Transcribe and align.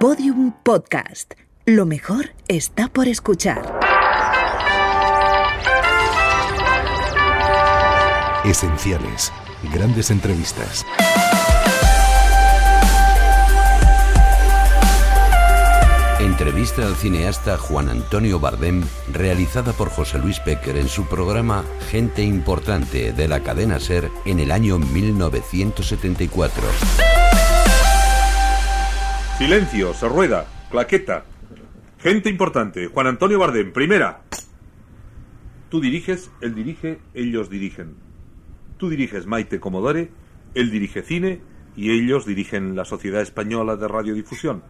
Podium 0.00 0.52
Podcast. 0.62 1.34
Lo 1.66 1.84
mejor 1.84 2.30
está 2.48 2.88
por 2.88 3.06
escuchar. 3.06 3.78
Esenciales. 8.42 9.30
Grandes 9.74 10.10
entrevistas. 10.10 10.86
Entrevista 16.18 16.86
al 16.86 16.96
cineasta 16.96 17.58
Juan 17.58 17.90
Antonio 17.90 18.40
Bardem, 18.40 18.82
realizada 19.12 19.74
por 19.74 19.90
José 19.90 20.18
Luis 20.18 20.40
Pecker 20.40 20.78
en 20.78 20.88
su 20.88 21.04
programa 21.08 21.62
Gente 21.90 22.22
Importante 22.22 23.12
de 23.12 23.28
la 23.28 23.40
cadena 23.40 23.78
Ser 23.78 24.10
en 24.24 24.40
el 24.40 24.50
año 24.50 24.78
1974. 24.78 26.62
Silencio, 29.40 29.94
se 29.94 30.06
rueda, 30.06 30.44
claqueta. 30.70 31.24
Gente 31.98 32.28
importante, 32.28 32.88
Juan 32.88 33.06
Antonio 33.06 33.38
Bardem, 33.38 33.72
primera. 33.72 34.20
Tú 35.70 35.80
diriges, 35.80 36.30
él 36.42 36.54
dirige, 36.54 36.98
ellos 37.14 37.48
dirigen. 37.48 37.94
Tú 38.76 38.90
diriges 38.90 39.26
Maite 39.26 39.58
Comodore, 39.58 40.10
él 40.52 40.70
dirige 40.70 41.00
cine 41.00 41.40
y 41.74 41.90
ellos 41.90 42.26
dirigen 42.26 42.76
la 42.76 42.84
Sociedad 42.84 43.22
Española 43.22 43.76
de 43.76 43.88
Radiodifusión. 43.88 44.62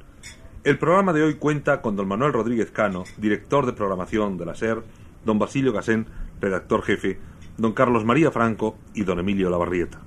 El 0.62 0.78
programa 0.78 1.12
de 1.12 1.24
hoy 1.24 1.34
cuenta 1.34 1.82
con 1.82 1.96
don 1.96 2.06
Manuel 2.06 2.32
Rodríguez 2.32 2.70
Cano, 2.70 3.02
director 3.16 3.66
de 3.66 3.72
programación 3.72 4.38
de 4.38 4.46
la 4.46 4.54
SER, 4.54 4.84
don 5.24 5.40
Basilio 5.40 5.72
Gasén, 5.72 6.06
redactor 6.40 6.82
jefe, 6.84 7.18
don 7.58 7.72
Carlos 7.72 8.04
María 8.04 8.30
Franco 8.30 8.78
y 8.94 9.02
don 9.02 9.18
Emilio 9.18 9.50
Lavarrieta. 9.50 10.00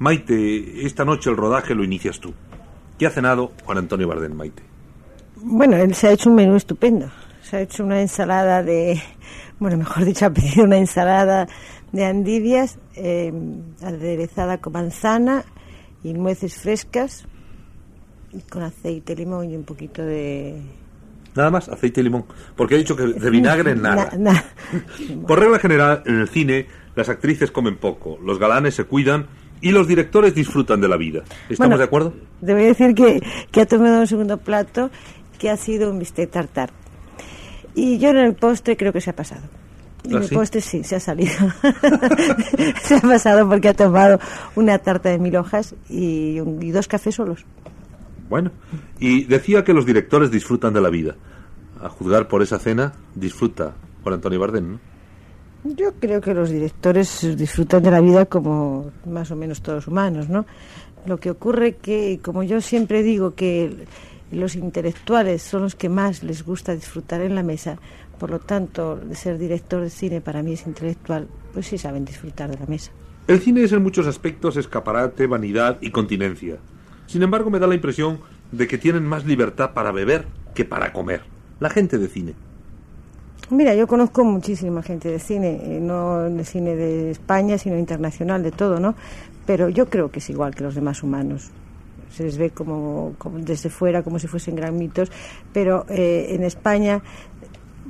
Maite, 0.00 0.84
esta 0.84 1.04
noche 1.04 1.30
el 1.30 1.36
rodaje 1.36 1.76
lo 1.76 1.84
inicias 1.84 2.18
tú. 2.18 2.34
¿Qué 2.98 3.06
ha 3.06 3.10
cenado 3.10 3.52
Juan 3.64 3.78
Antonio 3.78 4.06
Bardem, 4.08 4.32
Maite? 4.34 4.62
Bueno, 5.36 5.76
él 5.76 5.94
se 5.94 6.08
ha 6.08 6.12
hecho 6.12 6.30
un 6.30 6.36
menú 6.36 6.56
estupendo. 6.56 7.10
Se 7.42 7.56
ha 7.56 7.60
hecho 7.60 7.84
una 7.84 8.00
ensalada 8.00 8.62
de, 8.62 9.00
bueno, 9.58 9.76
mejor 9.76 10.04
dicho, 10.04 10.26
ha 10.26 10.30
pedido 10.30 10.64
una 10.64 10.78
ensalada 10.78 11.46
de 11.92 12.04
andivias 12.04 12.78
eh, 12.96 13.32
aderezada 13.82 14.58
con 14.58 14.72
manzana 14.72 15.44
y 16.02 16.12
nueces 16.14 16.56
frescas, 16.56 17.26
y 18.32 18.40
con 18.40 18.62
aceite, 18.62 19.14
limón 19.14 19.50
y 19.50 19.56
un 19.56 19.64
poquito 19.64 20.02
de... 20.02 20.60
Nada 21.36 21.50
más, 21.50 21.68
aceite 21.68 22.00
y 22.00 22.04
limón. 22.04 22.24
Porque 22.56 22.74
he 22.74 22.78
dicho 22.78 22.96
que 22.96 23.04
de 23.06 23.30
vinagre 23.30 23.74
nada. 23.76 24.10
Na- 24.16 24.32
na- 24.32 24.44
Por 25.26 25.38
regla 25.40 25.58
general, 25.58 26.02
en 26.06 26.20
el 26.20 26.28
cine, 26.28 26.66
las 26.96 27.08
actrices 27.08 27.50
comen 27.50 27.76
poco, 27.76 28.18
los 28.24 28.38
galanes 28.38 28.74
se 28.74 28.84
cuidan 28.84 29.26
y 29.64 29.72
los 29.72 29.88
directores 29.88 30.34
disfrutan 30.34 30.80
de 30.80 30.88
la 30.88 30.96
vida. 30.96 31.20
¿Estamos 31.48 31.58
Bueno, 31.58 31.78
de 31.78 31.84
acuerdo? 31.84 32.14
Debo 32.40 32.60
decir 32.60 32.94
que, 32.94 33.20
que 33.50 33.60
ha 33.62 33.66
tomado 33.66 34.00
un 34.00 34.06
segundo 34.06 34.36
plato 34.38 34.90
que 35.38 35.50
ha 35.50 35.56
sido 35.56 35.90
un 35.90 35.98
bistec 35.98 36.30
tartar. 36.30 36.70
Y 37.74 37.98
yo 37.98 38.10
en 38.10 38.18
el 38.18 38.34
postre 38.34 38.76
creo 38.76 38.92
que 38.92 39.00
se 39.00 39.10
ha 39.10 39.16
pasado. 39.16 39.42
En 40.04 40.16
¿Ah, 40.16 40.20
el 40.20 40.28
postre 40.28 40.60
sí, 40.60 40.84
se 40.84 40.96
ha 40.96 41.00
salido. 41.00 41.32
se 42.82 42.96
ha 42.96 43.00
pasado 43.00 43.48
porque 43.48 43.68
ha 43.70 43.74
tomado 43.74 44.20
una 44.54 44.78
tarta 44.78 45.08
de 45.08 45.18
mil 45.18 45.34
hojas 45.36 45.74
y, 45.88 46.38
un- 46.40 46.62
y 46.62 46.70
dos 46.70 46.86
cafés 46.88 47.14
solos. 47.14 47.44
Bueno, 48.28 48.50
y 49.00 49.24
decía 49.24 49.64
que 49.64 49.72
los 49.74 49.86
directores 49.86 50.30
disfrutan 50.30 50.72
de 50.74 50.80
la 50.80 50.90
vida. 50.90 51.14
A 51.82 51.88
juzgar 51.88 52.28
por 52.28 52.42
esa 52.42 52.58
cena, 52.58 52.92
disfruta 53.14 53.74
Juan 54.02 54.14
Antonio 54.16 54.38
Bardem, 54.40 54.72
¿no? 54.72 54.80
Yo 55.64 55.94
creo 55.98 56.20
que 56.20 56.34
los 56.34 56.50
directores 56.50 57.36
disfrutan 57.38 57.82
de 57.82 57.90
la 57.90 58.02
vida 58.02 58.26
como 58.26 58.90
más 59.06 59.30
o 59.30 59.36
menos 59.36 59.62
todos 59.62 59.86
humanos, 59.88 60.28
¿no? 60.28 60.44
Lo 61.06 61.18
que 61.18 61.30
ocurre 61.30 61.76
que, 61.76 62.20
como 62.22 62.42
yo 62.42 62.60
siempre 62.60 63.02
digo, 63.02 63.34
que 63.34 63.86
los 64.30 64.56
intelectuales 64.56 65.42
son 65.42 65.62
los 65.62 65.74
que 65.74 65.88
más 65.88 66.22
les 66.22 66.44
gusta 66.44 66.74
disfrutar 66.74 67.22
en 67.22 67.34
la 67.34 67.42
mesa, 67.42 67.78
por 68.18 68.30
lo 68.30 68.40
tanto, 68.40 69.00
ser 69.14 69.38
director 69.38 69.80
de 69.80 69.88
cine 69.88 70.20
para 70.20 70.42
mí 70.42 70.52
es 70.52 70.66
intelectual, 70.66 71.28
pues 71.54 71.66
sí 71.66 71.78
saben 71.78 72.04
disfrutar 72.04 72.50
de 72.50 72.58
la 72.58 72.66
mesa. 72.66 72.92
El 73.26 73.40
cine 73.40 73.62
es 73.62 73.72
en 73.72 73.82
muchos 73.82 74.06
aspectos 74.06 74.58
escaparate, 74.58 75.26
vanidad 75.26 75.78
y 75.80 75.90
continencia. 75.90 76.58
Sin 77.06 77.22
embargo, 77.22 77.48
me 77.48 77.58
da 77.58 77.66
la 77.66 77.74
impresión 77.74 78.20
de 78.52 78.66
que 78.66 78.76
tienen 78.76 79.04
más 79.06 79.24
libertad 79.24 79.72
para 79.72 79.92
beber 79.92 80.26
que 80.54 80.66
para 80.66 80.92
comer. 80.92 81.22
La 81.58 81.70
gente 81.70 81.96
de 81.96 82.08
cine. 82.08 82.34
Mira, 83.50 83.74
yo 83.74 83.86
conozco 83.86 84.24
muchísima 84.24 84.82
gente 84.82 85.10
de 85.10 85.18
cine, 85.18 85.60
eh, 85.62 85.80
no 85.80 86.22
de 86.30 86.44
cine 86.44 86.76
de 86.76 87.10
España, 87.10 87.58
sino 87.58 87.76
internacional, 87.76 88.42
de 88.42 88.50
todo, 88.50 88.80
¿no? 88.80 88.94
Pero 89.46 89.68
yo 89.68 89.86
creo 89.90 90.10
que 90.10 90.20
es 90.20 90.30
igual 90.30 90.54
que 90.54 90.64
los 90.64 90.74
demás 90.74 91.02
humanos. 91.02 91.50
Se 92.10 92.22
les 92.22 92.38
ve 92.38 92.50
como, 92.50 93.14
desde 93.40 93.68
fuera, 93.68 94.02
como 94.02 94.18
si 94.18 94.28
fuesen 94.28 94.56
gran 94.56 94.78
mitos, 94.78 95.10
pero 95.52 95.84
eh, 95.88 96.28
en 96.30 96.42
España, 96.44 97.02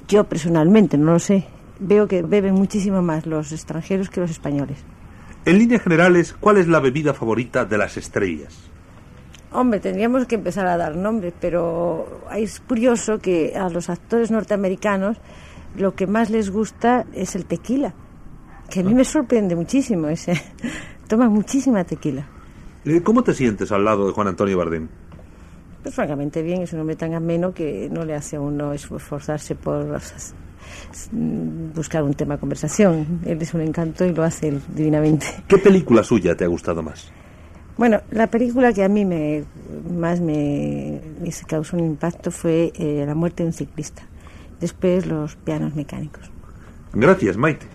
yo 0.08 0.24
personalmente, 0.24 0.98
no 0.98 1.12
lo 1.12 1.18
sé, 1.18 1.44
veo 1.78 2.08
que 2.08 2.22
beben 2.22 2.54
muchísimo 2.54 3.02
más 3.02 3.26
los 3.26 3.52
extranjeros 3.52 4.10
que 4.10 4.20
los 4.20 4.30
españoles. 4.30 4.78
En 5.44 5.58
líneas 5.58 5.82
generales, 5.82 6.34
¿cuál 6.40 6.56
es 6.56 6.66
la 6.66 6.80
bebida 6.80 7.14
favorita 7.14 7.64
de 7.64 7.78
las 7.78 7.96
estrellas? 7.96 8.70
Hombre, 9.54 9.78
tendríamos 9.78 10.26
que 10.26 10.34
empezar 10.34 10.66
a 10.66 10.76
dar 10.76 10.96
nombres, 10.96 11.32
pero 11.40 12.22
es 12.34 12.58
curioso 12.58 13.20
que 13.20 13.54
a 13.56 13.68
los 13.68 13.88
actores 13.88 14.32
norteamericanos 14.32 15.16
lo 15.76 15.94
que 15.94 16.08
más 16.08 16.28
les 16.28 16.50
gusta 16.50 17.06
es 17.12 17.36
el 17.36 17.46
tequila, 17.46 17.94
que 18.68 18.80
a 18.80 18.82
mí 18.82 18.92
me 18.94 19.04
sorprende 19.04 19.54
muchísimo 19.54 20.08
ese. 20.08 20.34
Toman 21.08 21.30
muchísima 21.30 21.84
tequila. 21.84 22.26
Eh, 22.84 23.00
¿Cómo 23.02 23.22
te 23.22 23.32
sientes 23.32 23.70
al 23.70 23.84
lado 23.84 24.08
de 24.08 24.12
Juan 24.12 24.26
Antonio 24.26 24.58
Bardem? 24.58 24.88
Pues 25.84 25.94
francamente 25.94 26.42
bien, 26.42 26.62
es 26.62 26.72
un 26.72 26.80
hombre 26.80 26.96
tan 26.96 27.14
ameno 27.14 27.54
que 27.54 27.88
no 27.92 28.04
le 28.04 28.16
hace 28.16 28.34
a 28.34 28.40
uno 28.40 28.72
esforzarse 28.72 29.54
por 29.54 30.00
buscar 31.74 32.02
un 32.02 32.14
tema 32.14 32.34
de 32.34 32.40
conversación. 32.40 33.20
Él 33.24 33.40
es 33.40 33.54
un 33.54 33.60
encanto 33.60 34.04
y 34.04 34.12
lo 34.12 34.24
hace 34.24 34.48
él 34.48 34.60
divinamente. 34.74 35.26
¿Qué 35.46 35.58
película 35.58 36.02
suya 36.02 36.34
te 36.34 36.42
ha 36.42 36.48
gustado 36.48 36.82
más? 36.82 37.12
Bueno, 37.76 38.00
la 38.10 38.28
película 38.28 38.72
que 38.72 38.84
a 38.84 38.88
mí 38.88 39.04
me, 39.04 39.44
más 39.90 40.20
me, 40.20 41.00
me 41.20 41.30
causó 41.46 41.76
un 41.76 41.84
impacto 41.84 42.30
fue 42.30 42.72
eh, 42.76 43.04
La 43.06 43.14
muerte 43.14 43.42
de 43.42 43.48
un 43.48 43.52
ciclista. 43.52 44.02
Después 44.60 45.06
Los 45.06 45.36
pianos 45.36 45.74
mecánicos. 45.74 46.30
Gracias, 46.92 47.36
Maite. 47.36 47.66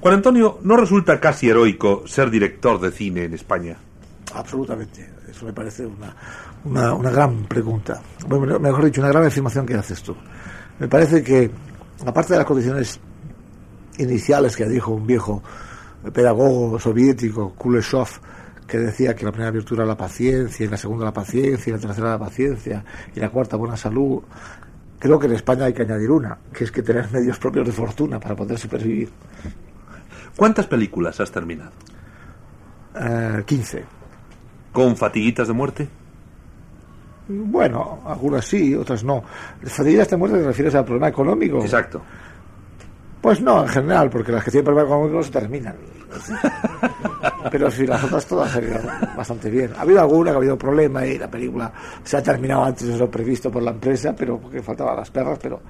Juan 0.00 0.14
Antonio, 0.14 0.58
¿no 0.62 0.76
resulta 0.76 1.20
casi 1.20 1.48
heroico 1.48 2.06
ser 2.06 2.30
director 2.30 2.80
de 2.80 2.90
cine 2.90 3.24
en 3.24 3.34
España? 3.34 3.76
Absolutamente. 4.34 5.08
Eso 5.28 5.46
me 5.46 5.52
parece 5.52 5.86
una, 5.86 6.14
una, 6.64 6.94
una 6.94 7.10
gran 7.10 7.44
pregunta. 7.44 8.00
Bueno, 8.26 8.58
mejor 8.58 8.84
dicho, 8.84 9.00
una 9.00 9.10
gran 9.10 9.24
afirmación 9.26 9.66
que 9.66 9.74
haces 9.74 10.02
tú. 10.02 10.16
Me 10.78 10.88
parece 10.88 11.22
que, 11.22 11.50
aparte 12.04 12.32
de 12.32 12.38
las 12.38 12.46
condiciones 12.46 12.98
iniciales 13.98 14.56
que 14.56 14.66
dijo 14.66 14.92
un 14.92 15.06
viejo 15.06 15.42
pedagogo 16.12 16.78
soviético, 16.80 17.54
Kuleshov, 17.54 18.08
que 18.66 18.78
decía 18.78 19.14
que 19.14 19.24
la 19.24 19.32
primera 19.32 19.50
virtud 19.50 19.76
era 19.76 19.86
la 19.86 19.96
paciencia, 19.96 20.64
y 20.64 20.68
la 20.68 20.76
segunda 20.76 21.04
la 21.04 21.12
paciencia, 21.12 21.70
y 21.70 21.74
la 21.74 21.80
tercera 21.80 22.10
la 22.10 22.18
paciencia, 22.18 22.84
y 23.14 23.20
la 23.20 23.28
cuarta 23.28 23.56
buena 23.56 23.76
salud, 23.76 24.22
creo 24.98 25.18
que 25.18 25.26
en 25.26 25.32
España 25.32 25.64
hay 25.64 25.72
que 25.72 25.82
añadir 25.82 26.10
una, 26.10 26.38
que 26.52 26.64
es 26.64 26.72
que 26.72 26.82
tener 26.82 27.10
medios 27.10 27.38
propios 27.38 27.66
de 27.66 27.72
fortuna 27.72 28.20
para 28.20 28.36
poder 28.36 28.58
supervivir. 28.58 29.10
¿Cuántas 30.36 30.66
películas 30.66 31.20
has 31.20 31.30
terminado? 31.30 31.72
Eh, 32.94 33.42
15. 33.44 33.84
¿Con 34.72 34.96
fatiguitas 34.96 35.48
de 35.48 35.54
muerte? 35.54 35.88
Bueno, 37.28 38.00
algunas 38.06 38.44
sí, 38.44 38.74
otras 38.74 39.04
no. 39.04 39.22
¿Fatiguitas 39.62 40.10
de 40.10 40.16
muerte 40.16 40.38
te 40.38 40.44
refieres 40.44 40.74
al 40.74 40.84
problema 40.84 41.08
económico? 41.08 41.60
Exacto. 41.60 42.02
Pues 43.22 43.40
no, 43.40 43.62
en 43.62 43.68
general, 43.68 44.10
porque 44.10 44.32
las 44.32 44.42
que 44.42 44.50
tienen 44.50 44.64
problema 44.64 44.88
económico 44.88 45.18
no 45.18 45.22
se 45.22 45.30
terminan. 45.30 45.76
Pero 47.52 47.70
fin, 47.70 47.88
las 47.88 48.02
otras 48.02 48.26
todas 48.26 48.56
han 48.56 48.64
ido 48.64 48.80
bastante 49.16 49.48
bien. 49.48 49.72
Ha 49.76 49.82
habido 49.82 50.00
alguna 50.00 50.30
que 50.32 50.34
ha 50.34 50.38
habido 50.38 50.58
problema 50.58 51.06
y 51.06 51.18
la 51.18 51.30
película 51.30 51.72
se 52.02 52.16
ha 52.16 52.22
terminado 52.22 52.64
antes 52.64 52.88
de 52.88 52.98
lo 52.98 53.08
previsto 53.08 53.48
por 53.48 53.62
la 53.62 53.70
empresa, 53.70 54.14
pero 54.16 54.38
porque 54.38 54.60
faltaban 54.60 54.96
las 54.96 55.10
perras, 55.10 55.38
pero 55.40 55.60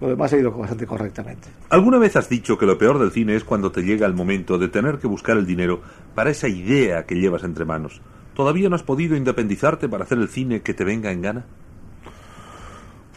lo 0.00 0.08
demás 0.08 0.32
ha 0.32 0.36
ido 0.36 0.52
bastante 0.52 0.86
correctamente. 0.86 1.48
¿Alguna 1.70 1.98
vez 1.98 2.14
has 2.14 2.28
dicho 2.28 2.56
que 2.56 2.66
lo 2.66 2.78
peor 2.78 2.98
del 3.00 3.10
cine 3.10 3.34
es 3.34 3.42
cuando 3.42 3.72
te 3.72 3.82
llega 3.82 4.06
el 4.06 4.14
momento 4.14 4.56
de 4.56 4.68
tener 4.68 4.98
que 4.98 5.08
buscar 5.08 5.36
el 5.36 5.46
dinero 5.46 5.80
para 6.14 6.30
esa 6.30 6.46
idea 6.46 7.04
que 7.04 7.16
llevas 7.16 7.42
entre 7.42 7.64
manos? 7.64 8.00
¿Todavía 8.34 8.68
no 8.68 8.76
has 8.76 8.82
podido 8.84 9.16
independizarte 9.16 9.88
para 9.88 10.04
hacer 10.04 10.18
el 10.18 10.28
cine 10.28 10.62
que 10.62 10.74
te 10.74 10.84
venga 10.84 11.10
en 11.10 11.22
gana? 11.22 11.44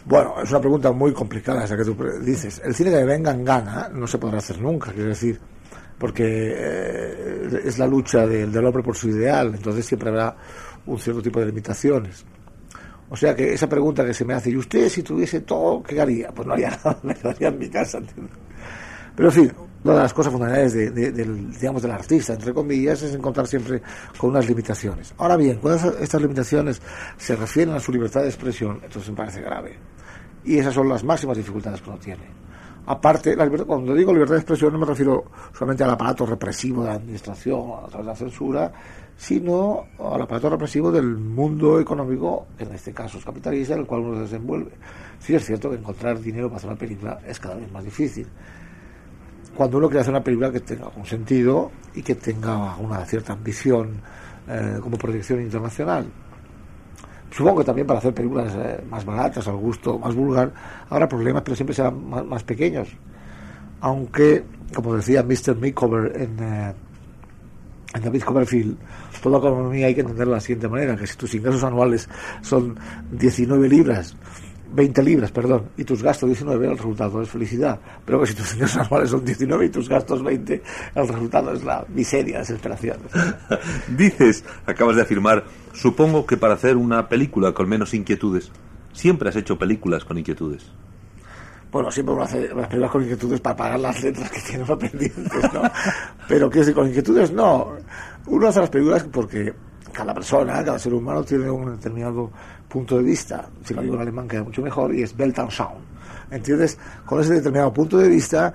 Bueno, 0.07 0.35
es 0.41 0.49
una 0.51 0.61
pregunta 0.61 0.93
muy 0.93 1.11
complicada 1.11 1.65
esa 1.65 1.75
que 1.75 1.83
tú 1.83 1.93
dices. 2.21 2.61
El 2.63 2.73
cine 2.73 2.91
que 2.91 2.95
me 2.95 3.03
venga 3.03 3.31
en 3.31 3.43
gana 3.43 3.89
no 3.89 4.07
se 4.07 4.17
podrá 4.17 4.37
hacer 4.37 4.57
nunca, 4.61 4.93
quiero 4.93 5.09
decir, 5.09 5.37
porque 5.97 6.23
eh, 6.55 7.61
es 7.65 7.77
la 7.77 7.87
lucha 7.87 8.25
del, 8.25 8.49
del 8.49 8.65
hombre 8.65 8.83
por 8.83 8.95
su 8.95 9.09
ideal, 9.09 9.53
entonces 9.53 9.85
siempre 9.85 10.07
habrá 10.07 10.33
un 10.85 10.97
cierto 10.97 11.21
tipo 11.21 11.41
de 11.41 11.47
limitaciones. 11.47 12.23
O 13.09 13.17
sea 13.17 13.35
que 13.35 13.51
esa 13.51 13.67
pregunta 13.67 14.05
que 14.05 14.13
se 14.13 14.23
me 14.23 14.33
hace, 14.33 14.49
¿y 14.49 14.55
usted 14.55 14.87
si 14.87 15.03
tuviese 15.03 15.41
todo, 15.41 15.83
qué 15.83 15.99
haría? 15.99 16.29
Pues 16.31 16.47
no 16.47 16.53
haría 16.53 16.69
nada, 16.85 16.99
me 17.03 17.13
quedaría 17.13 17.49
en 17.49 17.59
mi 17.59 17.69
casa. 17.69 17.97
¿entiendes? 17.97 18.33
Pero 19.13 19.27
en 19.27 19.35
fin, 19.35 19.51
una 19.83 19.93
de 19.93 19.99
las 20.01 20.13
cosas 20.13 20.33
fundamentales 20.33 20.73
del, 20.73 21.51
digamos, 21.51 21.81
del 21.81 21.91
artista, 21.91 22.33
entre 22.33 22.53
comillas, 22.53 23.01
es 23.01 23.13
encontrar 23.13 23.47
siempre 23.47 23.81
con 24.17 24.31
unas 24.31 24.47
limitaciones. 24.47 25.13
Ahora 25.17 25.37
bien, 25.37 25.59
cuando 25.59 25.97
estas 25.99 26.21
limitaciones 26.21 26.81
se 27.17 27.35
refieren 27.35 27.75
a 27.75 27.79
su 27.79 27.91
libertad 27.91 28.21
de 28.21 28.27
expresión, 28.27 28.79
entonces 28.83 29.09
me 29.09 29.15
parece 29.15 29.41
grave. 29.41 29.77
Y 30.43 30.57
esas 30.57 30.73
son 30.73 30.89
las 30.89 31.03
máximas 31.03 31.37
dificultades 31.37 31.81
que 31.81 31.89
uno 31.89 31.99
tiene. 31.99 32.23
Aparte, 32.87 33.35
cuando 33.65 33.93
digo 33.93 34.13
libertad 34.13 34.35
de 34.35 34.39
expresión 34.39 34.71
no 34.71 34.79
me 34.79 34.85
refiero 34.85 35.25
solamente 35.53 35.83
al 35.83 35.89
aparato 35.91 36.25
represivo 36.25 36.83
de 36.83 36.89
la 36.89 36.95
administración, 36.95 37.71
a 37.83 37.87
través 37.87 38.05
de 38.05 38.11
la 38.11 38.15
censura, 38.15 38.71
sino 39.17 39.87
al 39.99 40.21
aparato 40.21 40.49
represivo 40.49 40.89
del 40.89 41.17
mundo 41.17 41.81
económico, 41.81 42.47
en 42.57 42.73
este 42.73 42.93
caso 42.93 43.17
es 43.17 43.25
capitalista, 43.25 43.73
en 43.73 43.81
el 43.81 43.85
cual 43.85 44.01
uno 44.01 44.15
se 44.15 44.21
desenvuelve. 44.21 44.71
Sí 45.19 45.35
es 45.35 45.45
cierto 45.45 45.69
que 45.69 45.75
encontrar 45.75 46.19
dinero 46.21 46.47
para 46.47 46.57
hacer 46.57 46.69
una 46.69 46.79
película 46.79 47.19
es 47.27 47.39
cada 47.39 47.55
vez 47.55 47.69
más 47.71 47.83
difícil 47.83 48.25
cuando 49.57 49.79
uno 49.79 49.87
quiere 49.87 50.01
hacer 50.01 50.13
una 50.13 50.23
película 50.23 50.51
que 50.51 50.59
tenga 50.59 50.87
un 50.95 51.05
sentido 51.05 51.71
y 51.95 52.03
que 52.03 52.13
tenga 52.13 52.77
una 52.77 53.03
cierta 53.05 53.33
ambición 53.33 53.99
eh, 54.47 54.77
como 54.79 54.97
proyección 54.97 55.41
internacional. 55.41 56.05
Supongo 57.31 57.59
que 57.59 57.65
también 57.65 57.87
para 57.87 57.97
hacer 57.97 58.13
películas 58.13 58.53
eh, 58.55 58.83
más 58.87 59.03
baratas, 59.03 59.47
al 59.47 59.55
gusto 59.55 59.97
más 59.97 60.13
vulgar, 60.13 60.53
habrá 60.91 61.09
problemas, 61.09 61.41
pero 61.41 61.55
siempre 61.55 61.75
serán 61.75 62.07
más, 62.07 62.43
pequeños. 62.43 62.87
Aunque, 63.81 64.43
como 64.75 64.95
decía 64.95 65.23
Mr. 65.23 65.55
Mickover 65.55 66.15
en, 66.15 66.37
eh, 66.39 66.73
en 67.95 68.03
David 68.03 68.21
Copperfield, 68.21 68.77
toda 69.23 69.39
economía 69.39 69.87
hay 69.87 69.95
que 69.95 70.01
entenderla 70.01 70.33
de 70.33 70.37
la 70.37 70.41
siguiente 70.41 70.67
manera, 70.67 70.95
que 70.95 71.07
si 71.07 71.17
tus 71.17 71.33
ingresos 71.33 71.63
anuales 71.63 72.07
son 72.41 72.77
19 73.11 73.67
libras 73.67 74.15
20 74.71 75.03
libras, 75.03 75.31
perdón, 75.31 75.69
y 75.77 75.83
tus 75.83 76.03
gastos 76.03 76.29
19, 76.29 76.67
el 76.67 76.77
resultado 76.77 77.21
es 77.21 77.29
felicidad. 77.29 77.79
Pero 78.05 78.19
que 78.19 78.27
si 78.27 78.33
tus 78.35 78.53
ingresos 78.53 78.77
anuales 78.77 79.09
son 79.09 79.23
19 79.23 79.65
y 79.65 79.69
tus 79.69 79.89
gastos 79.89 80.23
20, 80.23 80.61
el 80.95 81.07
resultado 81.07 81.53
es 81.53 81.63
la 81.63 81.85
miseria, 81.89 82.39
desesperación. 82.39 82.97
Dices, 83.97 84.43
acabas 84.65 84.95
de 84.95 85.01
afirmar, 85.03 85.45
supongo 85.73 86.25
que 86.25 86.37
para 86.37 86.55
hacer 86.55 86.77
una 86.77 87.07
película 87.09 87.53
con 87.53 87.69
menos 87.69 87.93
inquietudes, 87.93 88.51
siempre 88.93 89.29
has 89.29 89.35
hecho 89.35 89.57
películas 89.57 90.03
con 90.03 90.17
inquietudes. 90.17 90.65
Bueno, 91.71 91.91
siempre 91.91 92.15
uno 92.15 92.23
hace 92.23 92.47
las 92.47 92.67
películas 92.67 92.91
con 92.91 93.01
inquietudes 93.03 93.41
para 93.41 93.55
pagar 93.55 93.79
las 93.79 94.01
letras 94.01 94.31
que 94.31 94.41
tiene 94.41 94.65
pendientes, 94.77 95.53
¿no? 95.53 95.61
Pero 96.27 96.49
que 96.49 96.73
con 96.73 96.87
inquietudes 96.87 97.31
no. 97.31 97.75
Uno 98.25 98.47
hace 98.47 98.61
las 98.61 98.69
películas 98.69 99.05
porque 99.11 99.53
cada 99.91 100.13
persona, 100.13 100.63
cada 100.63 100.79
ser 100.79 100.93
humano 100.93 101.23
tiene 101.23 101.49
un 101.49 101.75
determinado 101.75 102.31
punto 102.67 102.97
de 102.97 103.03
vista, 103.03 103.47
si 103.63 103.73
lo 103.73 103.81
digo 103.81 103.95
en 103.95 104.01
alemán 104.01 104.27
queda 104.27 104.43
mucho 104.43 104.61
mejor, 104.61 104.93
y 104.93 105.03
es 105.03 105.15
Weltanschauung. 105.17 105.81
¿Entiendes? 106.29 106.77
Con 107.05 107.21
ese 107.21 107.35
determinado 107.35 107.73
punto 107.73 107.97
de 107.97 108.09
vista, 108.09 108.53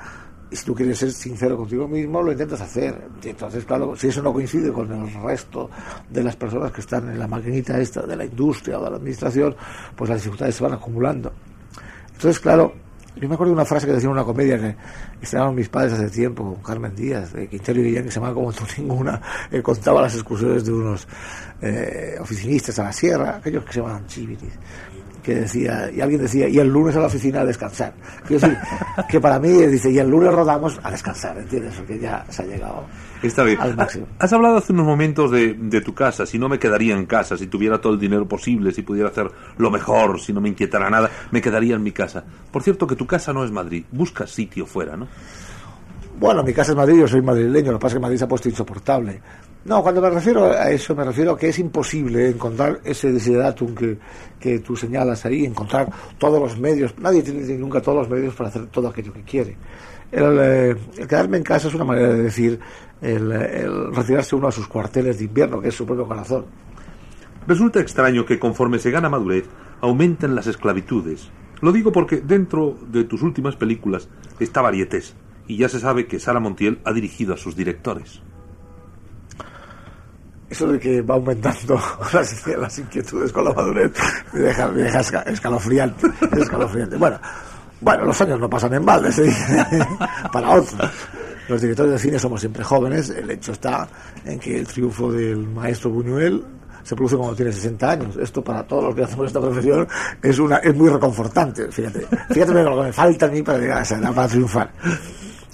si 0.50 0.64
tú 0.64 0.74
quieres 0.74 0.98
ser 0.98 1.12
sincero 1.12 1.56
contigo 1.56 1.88
mismo, 1.88 2.22
lo 2.22 2.32
intentas 2.32 2.60
hacer. 2.60 3.08
Entonces, 3.22 3.64
claro, 3.64 3.96
si 3.96 4.08
eso 4.08 4.22
no 4.22 4.32
coincide 4.32 4.70
con 4.70 4.90
el 4.92 5.12
resto 5.22 5.70
de 6.10 6.22
las 6.22 6.36
personas 6.36 6.70
que 6.70 6.82
están 6.82 7.08
en 7.08 7.18
la 7.18 7.26
maquinita 7.26 7.78
esta 7.80 8.02
de 8.02 8.16
la 8.16 8.24
industria 8.24 8.78
o 8.78 8.84
de 8.84 8.90
la 8.90 8.96
administración, 8.96 9.56
pues 9.96 10.10
las 10.10 10.18
dificultades 10.18 10.54
se 10.54 10.62
van 10.62 10.74
acumulando. 10.74 11.32
Entonces, 12.12 12.38
claro, 12.38 12.74
yo 13.16 13.28
me 13.28 13.34
acuerdo 13.34 13.50
de 13.52 13.56
una 13.56 13.64
frase 13.64 13.86
que 13.86 13.92
decía 13.92 14.06
en 14.06 14.12
una 14.12 14.24
comedia 14.24 14.58
que 14.58 14.74
estaban 15.20 15.54
mis 15.54 15.68
padres 15.68 15.92
hace 15.92 16.08
tiempo, 16.08 16.44
con 16.44 16.62
Carmen 16.62 16.94
Díaz, 16.94 17.32
de 17.32 17.46
Quintero 17.46 17.80
y 17.80 17.84
Guillén, 17.84 18.04
que 18.04 18.10
se 18.10 18.16
llamaba 18.16 18.34
como 18.34 18.52
tú 18.52 18.64
ninguna, 18.78 19.20
él 19.50 19.62
contaba 19.62 20.02
las 20.02 20.14
excursiones 20.14 20.64
de 20.64 20.72
unos 20.72 21.06
eh, 21.60 22.16
oficinistas 22.20 22.78
a 22.78 22.84
la 22.84 22.92
sierra, 22.92 23.36
aquellos 23.36 23.64
que 23.64 23.72
se 23.72 23.80
llamaban 23.80 24.06
chiviris, 24.06 24.52
que 25.22 25.34
decía, 25.36 25.90
y 25.90 26.00
alguien 26.00 26.20
decía, 26.20 26.48
y 26.48 26.58
el 26.58 26.68
lunes 26.68 26.96
a 26.96 27.00
la 27.00 27.06
oficina 27.06 27.40
a 27.40 27.44
descansar. 27.44 27.94
Que 29.08 29.20
para 29.20 29.38
mí, 29.38 29.48
dice, 29.48 29.90
y 29.90 29.98
el 29.98 30.08
lunes 30.08 30.32
rodamos 30.32 30.78
a 30.82 30.90
descansar, 30.90 31.38
¿entiendes? 31.38 31.74
Porque 31.76 31.98
ya 31.98 32.24
se 32.28 32.42
ha 32.42 32.46
llegado 32.46 32.84
Está 33.22 33.42
bien. 33.42 33.58
al 33.60 33.76
máximo. 33.76 34.06
Has 34.18 34.32
hablado 34.32 34.58
hace 34.58 34.72
unos 34.72 34.86
momentos 34.86 35.30
de, 35.30 35.54
de, 35.54 35.80
tu 35.80 35.94
casa, 35.94 36.26
si 36.26 36.38
no 36.38 36.48
me 36.48 36.58
quedaría 36.58 36.94
en 36.94 37.06
casa, 37.06 37.36
si 37.36 37.46
tuviera 37.46 37.80
todo 37.80 37.94
el 37.94 37.98
dinero 37.98 38.26
posible, 38.26 38.72
si 38.72 38.82
pudiera 38.82 39.08
hacer 39.08 39.30
lo 39.56 39.70
mejor, 39.70 40.20
si 40.20 40.32
no 40.32 40.40
me 40.40 40.48
inquietara 40.48 40.90
nada, 40.90 41.10
me 41.30 41.40
quedaría 41.40 41.76
en 41.76 41.82
mi 41.82 41.92
casa. 41.92 42.24
Por 42.50 42.62
cierto, 42.62 42.86
que 42.86 42.96
tu 42.96 43.06
casa 43.06 43.32
no 43.32 43.44
es 43.44 43.50
Madrid, 43.50 43.84
buscas 43.92 44.30
sitio 44.30 44.66
fuera, 44.66 44.96
¿no? 44.96 45.08
Bueno, 46.18 46.42
mi 46.42 46.52
casa 46.52 46.72
es 46.72 46.76
Madrid, 46.76 47.00
yo 47.00 47.08
soy 47.08 47.22
madrileño, 47.22 47.72
lo 47.72 47.78
que 47.78 47.82
pasa 47.82 47.94
es 47.94 47.98
que 47.98 48.02
Madrid 48.02 48.18
se 48.18 48.24
ha 48.24 48.28
puesto 48.28 48.48
insoportable. 48.48 49.20
No, 49.64 49.80
cuando 49.80 50.00
me 50.00 50.10
refiero 50.10 50.46
a 50.46 50.70
eso, 50.70 50.94
me 50.94 51.04
refiero 51.04 51.32
a 51.32 51.38
que 51.38 51.48
es 51.48 51.58
imposible 51.60 52.30
encontrar 52.30 52.80
ese 52.82 53.12
desideratum 53.12 53.74
que, 53.74 53.96
que 54.40 54.58
tú 54.58 54.74
señalas 54.74 55.24
ahí, 55.24 55.44
encontrar 55.44 55.88
todos 56.18 56.40
los 56.40 56.58
medios. 56.58 56.98
Nadie 56.98 57.22
tiene 57.22 57.42
nunca 57.58 57.80
todos 57.80 57.98
los 57.98 58.08
medios 58.08 58.34
para 58.34 58.48
hacer 58.48 58.66
todo 58.66 58.88
aquello 58.88 59.12
que 59.12 59.22
quiere. 59.22 59.56
El, 60.10 60.38
eh, 60.40 60.76
quedarme 61.08 61.36
en 61.36 61.44
casa 61.44 61.68
es 61.68 61.74
una 61.74 61.84
manera 61.84 62.08
de 62.08 62.22
decir 62.24 62.58
el, 63.00 63.94
retirarse 63.94 64.34
uno 64.34 64.48
a 64.48 64.52
sus 64.52 64.66
cuarteles 64.66 65.18
de 65.18 65.26
invierno, 65.26 65.60
que 65.60 65.68
es 65.68 65.74
su 65.74 65.86
propio 65.86 66.08
corazón. 66.08 66.44
Resulta 67.46 67.80
extraño 67.80 68.26
que 68.26 68.40
conforme 68.40 68.80
se 68.80 68.90
gana 68.90 69.08
madurez, 69.08 69.44
aumenten 69.80 70.34
las 70.34 70.48
esclavitudes. 70.48 71.30
Lo 71.60 71.70
digo 71.70 71.92
porque 71.92 72.20
dentro 72.20 72.76
de 72.88 73.04
tus 73.04 73.22
últimas 73.22 73.54
películas 73.54 74.08
está 74.40 74.60
Varietés, 74.60 75.14
y 75.46 75.56
ya 75.56 75.68
se 75.68 75.78
sabe 75.78 76.06
que 76.06 76.18
Sara 76.18 76.40
Montiel 76.40 76.80
ha 76.84 76.92
dirigido 76.92 77.34
a 77.34 77.36
sus 77.36 77.54
directores 77.54 78.22
eso 80.52 80.66
de 80.68 80.78
que 80.78 81.00
va 81.02 81.14
aumentando 81.14 81.80
las, 82.12 82.78
inquietudes 82.78 83.32
con 83.32 83.44
la 83.44 83.52
madurez 83.52 83.90
me 84.32 84.40
deja, 84.40 84.68
me 84.68 84.82
deja 84.82 85.00
escalofriante, 85.00 86.06
escalofriante. 86.36 86.96
Bueno, 86.96 87.18
bueno, 87.80 88.04
los 88.04 88.20
años 88.20 88.38
no 88.38 88.48
pasan 88.48 88.74
en 88.74 88.84
balde, 88.84 89.08
dice, 89.08 89.56
para 90.32 90.50
otros. 90.50 90.90
Los 91.48 91.60
directores 91.60 91.92
de 91.92 91.98
cine 91.98 92.18
somos 92.18 92.40
siempre 92.40 92.62
jóvenes, 92.62 93.10
el 93.10 93.30
hecho 93.30 93.52
está 93.52 93.88
en 94.24 94.38
que 94.38 94.58
el 94.58 94.66
triunfo 94.66 95.10
del 95.10 95.38
maestro 95.48 95.90
Buñuel 95.90 96.44
se 96.82 96.94
produce 96.94 97.16
cuando 97.16 97.34
tiene 97.34 97.50
60 97.50 97.90
años. 97.90 98.16
Esto 98.16 98.44
para 98.44 98.62
todos 98.64 98.84
los 98.84 98.94
que 98.94 99.04
hacemos 99.04 99.26
esta 99.26 99.40
profesión 99.40 99.88
es 100.22 100.38
una 100.38 100.58
es 100.58 100.74
muy 100.74 100.90
reconfortante, 100.90 101.72
fíjate. 101.72 102.06
Fíjate 102.30 102.52
lo 102.52 102.76
que 102.76 102.82
me 102.82 102.92
falta 102.92 103.26
a 103.26 103.28
mí 103.30 103.42
para 103.42 103.58
llegar 103.58 103.78
a 103.78 103.82
esa 103.82 103.96
edad, 103.96 104.14
para 104.14 104.28
triunfar. 104.28 104.70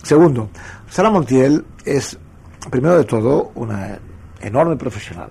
Segundo, 0.02 0.50
Sara 0.88 1.10
Montiel 1.10 1.64
es, 1.84 2.18
primero 2.70 2.98
de 2.98 3.04
todo, 3.04 3.52
una 3.54 3.98
enorme 4.40 4.76
profesional. 4.76 5.30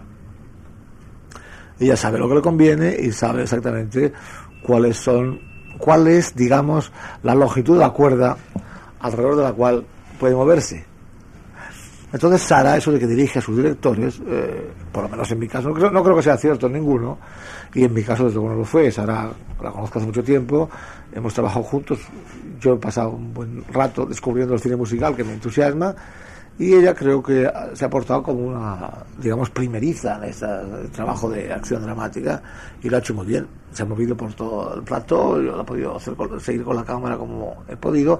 Ella 1.80 1.96
sabe 1.96 2.18
lo 2.18 2.28
que 2.28 2.36
le 2.36 2.42
conviene 2.42 2.96
y 3.00 3.12
sabe 3.12 3.44
exactamente 3.44 4.12
cuáles 4.64 4.98
son, 4.98 5.40
cuál 5.78 6.08
es, 6.08 6.36
digamos, 6.36 6.92
la 7.24 7.36
longitud 7.36 7.76
de 7.76 7.82
la 7.82 7.92
cuerda 7.92 8.38
alrededor 9.00 9.36
de 9.36 9.44
la 9.44 9.54
cual 9.54 9.86
puede 10.20 10.36
moverse. 10.36 10.86
Entonces 12.12 12.42
Sara, 12.42 12.78
eso 12.78 12.92
de 12.92 13.00
que 13.00 13.06
dirige 13.06 13.40
a 13.40 13.42
sus 13.42 13.58
directores, 13.58 14.22
eh, 14.26 14.72
por 14.94 15.04
lo 15.04 15.10
menos 15.10 15.30
en 15.30 15.40
mi 15.40 15.48
caso, 15.48 15.68
no 15.70 15.76
creo, 15.76 15.92
no 15.92 16.02
creo 16.02 16.16
que 16.16 16.24
sea 16.24 16.38
cierto 16.38 16.68
en 16.68 16.74
ninguno, 16.74 17.18
y 17.74 17.84
en 17.84 17.94
mi 17.94 18.02
caso 18.02 18.24
desde 18.24 18.36
luego 18.36 18.52
no 18.52 18.60
lo 18.60 18.66
fue, 18.66 18.90
Sara 18.92 19.30
la 19.62 19.72
conozco 19.72 20.00
hace 20.00 20.08
mucho 20.08 20.24
tiempo, 20.24 20.70
hemos 21.12 21.34
trabajado 21.34 21.64
juntos, 21.64 22.00
yo 22.62 22.76
he 22.76 22.78
pasado 22.78 23.10
un 23.10 23.34
buen 23.34 23.64
rato 23.74 24.06
descubriendo 24.06 24.54
el 24.54 24.62
cine 24.62 24.78
musical 24.78 25.18
que 25.18 25.26
me 25.26 25.34
entusiasma, 25.34 25.94
y 26.60 26.74
ella 26.74 26.94
creo 26.94 27.22
que 27.22 27.50
se 27.74 27.86
ha 27.86 27.90
portado 27.90 28.24
como 28.24 28.40
una, 28.40 28.90
digamos, 29.20 29.50
primeriza 29.52 30.18
en 30.18 30.24
este 30.24 30.48
trabajo 30.92 31.30
de 31.30 31.54
acción 31.54 31.84
dramática 31.84 32.42
y 32.82 32.90
lo 32.90 32.98
ha 32.98 33.00
hecho 33.00 33.14
muy 33.14 33.28
bien. 33.28 33.48
Se 33.72 33.84
ha 33.84 33.86
movido 33.86 34.18
por 34.18 34.34
todo 34.34 34.74
el 34.74 34.84
plato, 34.84 35.40
yo 35.42 35.64
podido 35.64 35.98
hacer 35.98 36.16
seguir 36.40 36.64
con 36.64 36.76
la 36.76 36.84
cámara 36.84 37.16
como 37.16 37.64
he 37.68 37.76
podido. 37.76 38.20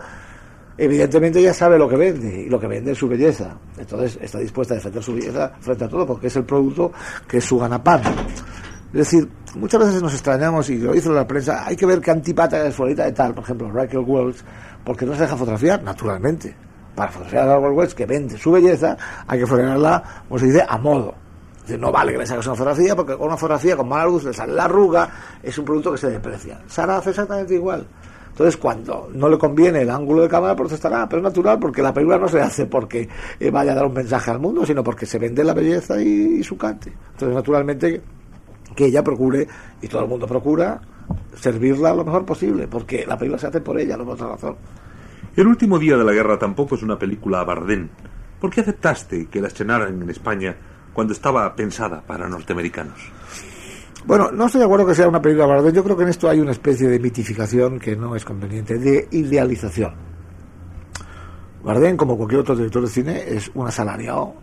Evidentemente 0.78 1.40
ella 1.40 1.54
sabe 1.54 1.80
lo 1.80 1.90
que 1.90 1.96
vende 1.96 2.44
y 2.44 2.50
lo 2.50 2.60
que 2.60 2.68
vende 2.68 2.92
es 2.92 2.98
su 3.00 3.08
belleza. 3.08 3.58
Entonces 3.76 4.20
está 4.22 4.38
dispuesta 4.38 4.76
a 4.76 4.78
defender 4.78 5.02
su 5.02 5.16
belleza 5.16 5.54
frente 5.60 5.86
a 5.86 5.90
todo 5.90 6.06
porque 6.06 6.28
es 6.28 6.36
el 6.36 6.44
producto 6.44 6.92
que 7.28 7.38
es 7.38 7.44
su 7.44 7.58
ganapán. 7.58 8.02
Es 8.94 9.00
decir, 9.00 9.28
muchas 9.56 9.84
veces 9.84 10.02
nos 10.02 10.14
extrañamos, 10.14 10.70
y 10.70 10.78
lo 10.78 10.96
hizo 10.96 11.12
la 11.12 11.28
prensa, 11.28 11.66
hay 11.66 11.76
que 11.76 11.86
ver 11.86 12.00
qué 12.00 12.12
antipata 12.12 12.66
es 12.66 12.74
fuera 12.74 13.04
de 13.04 13.12
tal, 13.12 13.34
por 13.34 13.44
ejemplo, 13.44 13.70
Raquel 13.70 14.00
Welch, 14.00 14.38
porque 14.86 15.06
no 15.06 15.14
se 15.14 15.24
deja 15.24 15.36
fotografiar, 15.36 15.84
naturalmente 15.84 16.67
para 16.98 17.12
fotografiar 17.12 17.48
a 17.48 17.60
West 17.60 17.96
que 17.96 18.08
vende 18.08 18.40
su 18.40 18.52
belleza, 18.52 18.98
hay 19.28 19.40
que 19.40 19.46
fotografiarla, 19.46 20.24
como 20.28 20.40
se 20.40 20.48
dice, 20.48 20.66
a 20.68 20.78
modo. 20.80 21.14
no 21.78 21.92
vale 21.92 22.14
que 22.14 22.18
le 22.18 22.26
saques 22.26 22.48
una 22.48 22.56
fotografía, 22.56 22.96
porque 22.96 23.16
con 23.16 23.28
una 23.28 23.38
fotografía 23.38 23.78
con 23.78 23.88
mala 23.88 24.06
luz 24.06 24.24
le 24.24 24.34
sale 24.34 24.54
la 24.54 24.64
arruga, 24.64 25.08
es 25.44 25.56
un 25.60 25.66
producto 25.66 25.92
que 25.92 26.00
se 26.00 26.10
deprecia. 26.10 26.60
Sara 26.66 26.98
hace 26.98 27.12
exactamente 27.12 27.54
igual. 27.54 27.86
Entonces, 28.32 28.58
cuando 28.58 29.10
no 29.14 29.30
le 29.30 29.38
conviene 29.38 29.84
el 29.84 29.92
ángulo 29.92 30.24
de 30.24 30.28
cámara, 30.28 30.56
protestará, 30.56 31.08
pero 31.08 31.20
es 31.20 31.24
natural 31.24 31.60
porque 31.60 31.84
la 31.84 31.94
película 31.94 32.18
no 32.18 32.28
se 32.28 32.42
hace 32.42 32.66
porque 32.66 33.08
eh, 33.40 33.52
vaya 33.52 33.74
a 33.74 33.76
dar 33.76 33.86
un 33.86 33.94
mensaje 33.94 34.32
al 34.32 34.40
mundo, 34.40 34.66
sino 34.66 34.84
porque 34.84 35.06
se 35.06 35.20
vende 35.20 35.44
la 35.44 35.54
belleza 35.54 36.02
y, 36.02 36.44
su 36.44 36.58
cante. 36.58 36.92
Entonces, 37.12 37.36
naturalmente, 37.36 38.02
que 38.76 38.86
ella 38.86 39.04
procure, 39.04 39.48
y 39.84 39.88
todo 39.88 40.02
el 40.02 40.08
mundo 40.08 40.26
procura, 40.26 40.82
servirla 41.36 41.94
lo 41.94 42.04
mejor 42.04 42.26
posible, 42.26 42.68
porque 42.68 43.06
la 43.06 43.18
película 43.20 43.40
se 43.40 43.48
hace 43.48 43.62
por 43.62 43.80
ella, 43.80 43.96
no 43.98 44.04
por 44.04 44.16
otra 44.16 44.30
razón. 44.30 44.56
El 45.38 45.46
último 45.46 45.78
día 45.78 45.96
de 45.96 46.04
la 46.04 46.14
guerra 46.14 46.40
tampoco 46.40 46.74
es 46.74 46.82
una 46.82 46.98
película 46.98 47.42
a 47.42 47.44
Bardén. 47.44 47.92
¿Por 48.42 48.50
qué 48.50 48.62
aceptaste 48.62 49.28
que 49.28 49.40
la 49.40 49.50
estrenaran 49.50 50.02
en 50.02 50.10
España 50.10 50.56
cuando 50.92 51.14
estaba 51.14 51.56
pensada 51.56 52.02
para 52.02 52.28
norteamericanos? 52.28 52.98
Bueno, 54.04 54.32
no 54.32 54.48
estoy 54.48 54.58
de 54.58 54.66
acuerdo 54.66 54.88
que 54.88 54.96
sea 54.96 55.08
una 55.08 55.22
película 55.22 55.44
a 55.46 55.50
Bardén. 55.50 55.76
Yo 55.76 55.84
creo 55.84 55.96
que 55.96 56.02
en 56.02 56.10
esto 56.10 56.28
hay 56.28 56.40
una 56.40 56.54
especie 56.54 56.88
de 56.88 56.98
mitificación 57.00 57.80
que 57.80 57.96
no 57.96 58.16
es 58.16 58.26
conveniente, 58.26 58.80
de 58.80 59.08
idealización. 59.12 59.94
Bardem, 61.64 61.98
como 61.98 62.18
cualquier 62.18 62.42
otro 62.42 62.56
director 62.56 62.82
de 62.82 62.90
cine, 62.90 63.24
es 63.28 63.52
un 63.54 63.68
asalariado, 63.68 64.34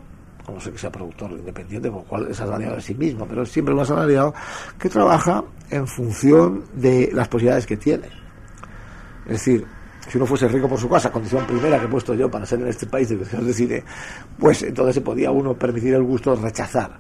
como 0.47 0.61
sé 0.61 0.71
que 0.71 0.79
sea 0.79 0.93
productor 0.93 1.33
independiente, 1.33 1.91
por 1.91 2.05
cual 2.05 2.29
es 2.31 2.41
asalariado 2.41 2.77
de 2.77 2.83
sí 2.83 2.95
mismo, 2.95 3.27
pero 3.27 3.43
es 3.43 3.49
siempre 3.51 3.75
un 3.75 3.81
asalariado 3.81 4.33
que 4.79 4.89
trabaja 4.89 5.43
en 5.71 5.89
función 5.89 6.63
de 6.73 7.11
las 7.13 7.27
posibilidades 7.27 7.67
que 7.67 7.77
tiene. 7.77 8.07
Es 9.27 9.33
decir, 9.33 9.67
si 10.09 10.19
uno 10.19 10.27
fuese 10.27 10.49
rico 10.49 10.69
por 10.69 10.79
su 10.79 10.89
casa, 10.89 11.11
condición 11.11 11.47
primera 11.47 11.79
que 11.79 11.87
he 11.87 11.89
puesto 11.89 12.15
yo 12.15 12.31
para 12.31 12.47
ser 12.47 12.61
en 12.61 12.69
este 12.69 12.87
país 12.87 13.09
director 13.09 13.43
de 13.43 13.53
cine, 13.53 13.85
pues 14.39 14.63
entonces 14.63 14.97
se 14.97 15.01
podía 15.01 15.31
uno 15.31 15.55
permitir 15.55 15.95
el 15.95 16.03
gusto 16.03 16.37
de 16.37 16.43
rechazar. 16.43 16.99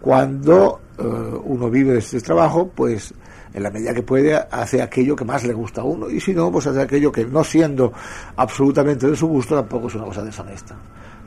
Cuando 0.00 0.80
eh, 0.98 1.02
uno 1.02 1.70
vive 1.70 1.92
de 1.92 1.98
este 2.00 2.20
trabajo, 2.20 2.68
pues 2.74 3.14
en 3.54 3.62
la 3.62 3.70
medida 3.70 3.94
que 3.94 4.02
puede, 4.02 4.34
hace 4.34 4.82
aquello 4.82 5.14
que 5.14 5.24
más 5.24 5.44
le 5.44 5.52
gusta 5.52 5.82
a 5.82 5.84
uno. 5.84 6.08
Y 6.08 6.20
si 6.20 6.32
no, 6.32 6.50
pues 6.50 6.66
hace 6.66 6.80
aquello 6.80 7.12
que, 7.12 7.24
no 7.24 7.44
siendo 7.44 7.92
absolutamente 8.36 9.06
de 9.06 9.16
su 9.16 9.26
gusto, 9.26 9.54
tampoco 9.54 9.88
es 9.88 9.94
una 9.94 10.04
cosa 10.04 10.22
deshonesta. 10.22 10.74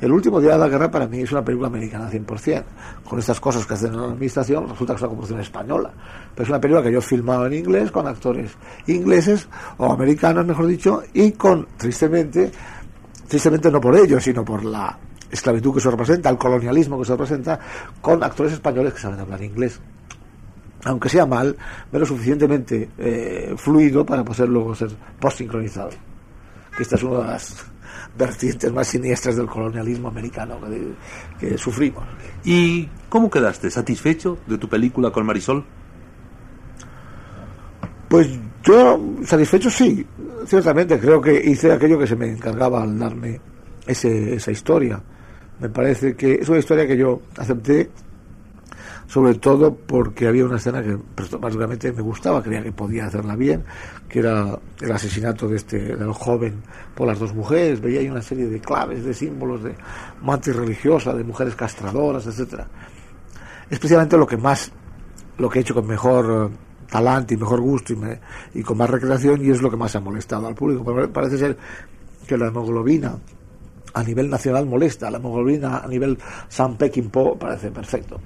El 0.01 0.11
último 0.11 0.41
día 0.41 0.51
de 0.51 0.57
la 0.57 0.67
guerra 0.67 0.91
para 0.91 1.07
mí 1.07 1.21
es 1.21 1.31
una 1.31 1.43
película 1.43 1.67
americana 1.67 2.09
100%. 2.11 2.63
Con 3.07 3.19
estas 3.19 3.39
cosas 3.39 3.65
que 3.65 3.75
hacen 3.75 3.93
en 3.93 4.01
la 4.01 4.07
administración, 4.07 4.67
resulta 4.67 4.93
que 4.93 4.97
es 4.97 5.01
una 5.03 5.09
composición 5.09 5.39
española. 5.39 5.91
Pero 6.33 6.43
es 6.43 6.49
una 6.49 6.59
película 6.59 6.83
que 6.83 6.91
yo 6.91 6.99
he 6.99 7.01
filmado 7.01 7.45
en 7.47 7.53
inglés, 7.53 7.91
con 7.91 8.05
actores 8.05 8.51
ingleses, 8.87 9.47
o 9.77 9.91
americanos, 9.91 10.45
mejor 10.45 10.67
dicho, 10.67 11.03
y 11.13 11.31
con, 11.31 11.67
tristemente, 11.77 12.51
tristemente 13.27 13.71
no 13.71 13.79
por 13.79 13.95
ello, 13.95 14.19
sino 14.19 14.43
por 14.43 14.65
la 14.65 14.97
esclavitud 15.31 15.73
que 15.73 15.81
se 15.81 15.89
representa, 15.89 16.29
el 16.29 16.37
colonialismo 16.37 16.99
que 16.99 17.05
se 17.05 17.13
representa, 17.13 17.59
con 18.01 18.21
actores 18.21 18.53
españoles 18.53 18.93
que 18.93 18.99
saben 18.99 19.19
hablar 19.19 19.41
inglés 19.41 19.79
aunque 20.85 21.09
sea 21.09 21.25
mal, 21.25 21.57
pero 21.91 22.05
suficientemente 22.05 22.89
eh, 22.99 23.55
fluido 23.57 24.05
para 24.05 24.23
poder 24.23 24.47
luego 24.47 24.75
ser 24.75 24.89
post-sincronizado. 25.19 25.89
Que 26.77 26.83
esta 26.83 26.95
es 26.95 27.03
una 27.03 27.19
de 27.21 27.25
las 27.25 27.65
vertientes 28.17 28.71
más 28.71 28.87
siniestras 28.87 29.35
del 29.35 29.47
colonialismo 29.47 30.07
americano 30.07 30.59
que, 30.61 31.47
que 31.47 31.57
sufrimos. 31.57 32.03
¿Y 32.43 32.87
cómo 33.09 33.29
quedaste? 33.29 33.69
¿Satisfecho 33.69 34.37
de 34.47 34.57
tu 34.57 34.67
película 34.69 35.11
con 35.11 35.25
Marisol? 35.25 35.65
Pues 38.07 38.29
yo, 38.63 38.99
satisfecho 39.23 39.69
sí, 39.69 40.05
ciertamente. 40.45 40.99
Creo 40.99 41.19
que 41.19 41.33
hice 41.33 41.71
aquello 41.71 41.99
que 41.99 42.07
se 42.07 42.15
me 42.15 42.27
encargaba 42.27 42.83
al 42.83 42.97
darme 42.97 43.39
ese, 43.85 44.35
esa 44.35 44.51
historia. 44.51 45.01
Me 45.59 45.69
parece 45.69 46.15
que 46.15 46.35
es 46.35 46.49
una 46.49 46.59
historia 46.59 46.87
que 46.87 46.97
yo 46.97 47.21
acepté 47.37 47.89
sobre 49.07 49.35
todo 49.35 49.75
porque 49.75 50.27
había 50.27 50.45
una 50.45 50.57
escena 50.57 50.81
que 50.81 50.97
básicamente 51.39 51.91
me 51.91 52.01
gustaba, 52.01 52.41
creía 52.41 52.63
que 52.63 52.71
podía 52.71 53.05
hacerla 53.05 53.35
bien, 53.35 53.63
que 54.09 54.19
era 54.19 54.57
el 54.81 54.91
asesinato 54.91 55.47
de 55.47 55.57
este 55.57 55.95
del 55.95 56.11
joven 56.13 56.63
por 56.95 57.07
las 57.07 57.19
dos 57.19 57.33
mujeres, 57.33 57.81
veía 57.81 57.99
ahí 57.99 58.09
una 58.09 58.21
serie 58.21 58.47
de 58.47 58.59
claves, 58.59 59.03
de 59.03 59.13
símbolos 59.13 59.63
de 59.63 59.75
mantis 60.21 60.55
religiosa, 60.55 61.13
de 61.13 61.23
mujeres 61.23 61.55
castradoras, 61.55 62.25
etcétera. 62.25 62.67
Especialmente 63.69 64.17
lo 64.17 64.27
que 64.27 64.37
más, 64.37 64.71
lo 65.37 65.49
que 65.49 65.59
he 65.59 65.61
hecho 65.61 65.73
con 65.73 65.87
mejor 65.87 66.51
eh, 66.51 66.55
talante 66.89 67.33
y 67.33 67.37
mejor 67.37 67.61
gusto 67.61 67.93
y, 67.93 68.59
y 68.59 68.63
con 68.63 68.77
más 68.77 68.89
recreación 68.89 69.43
y 69.43 69.49
es 69.49 69.61
lo 69.61 69.69
que 69.69 69.77
más 69.77 69.95
ha 69.95 69.99
molestado 69.99 70.47
al 70.47 70.55
público. 70.55 70.83
Parece 71.11 71.37
ser 71.37 71.57
que 72.27 72.37
la 72.37 72.47
hemoglobina 72.47 73.17
a 73.93 74.03
nivel 74.03 74.29
nacional 74.29 74.65
molesta, 74.65 75.09
la 75.09 75.17
hemoglobina 75.17 75.79
a 75.79 75.87
nivel 75.87 76.17
San 76.49 76.77
Po 76.77 77.37
parece 77.39 77.71
perfecto. 77.71 78.19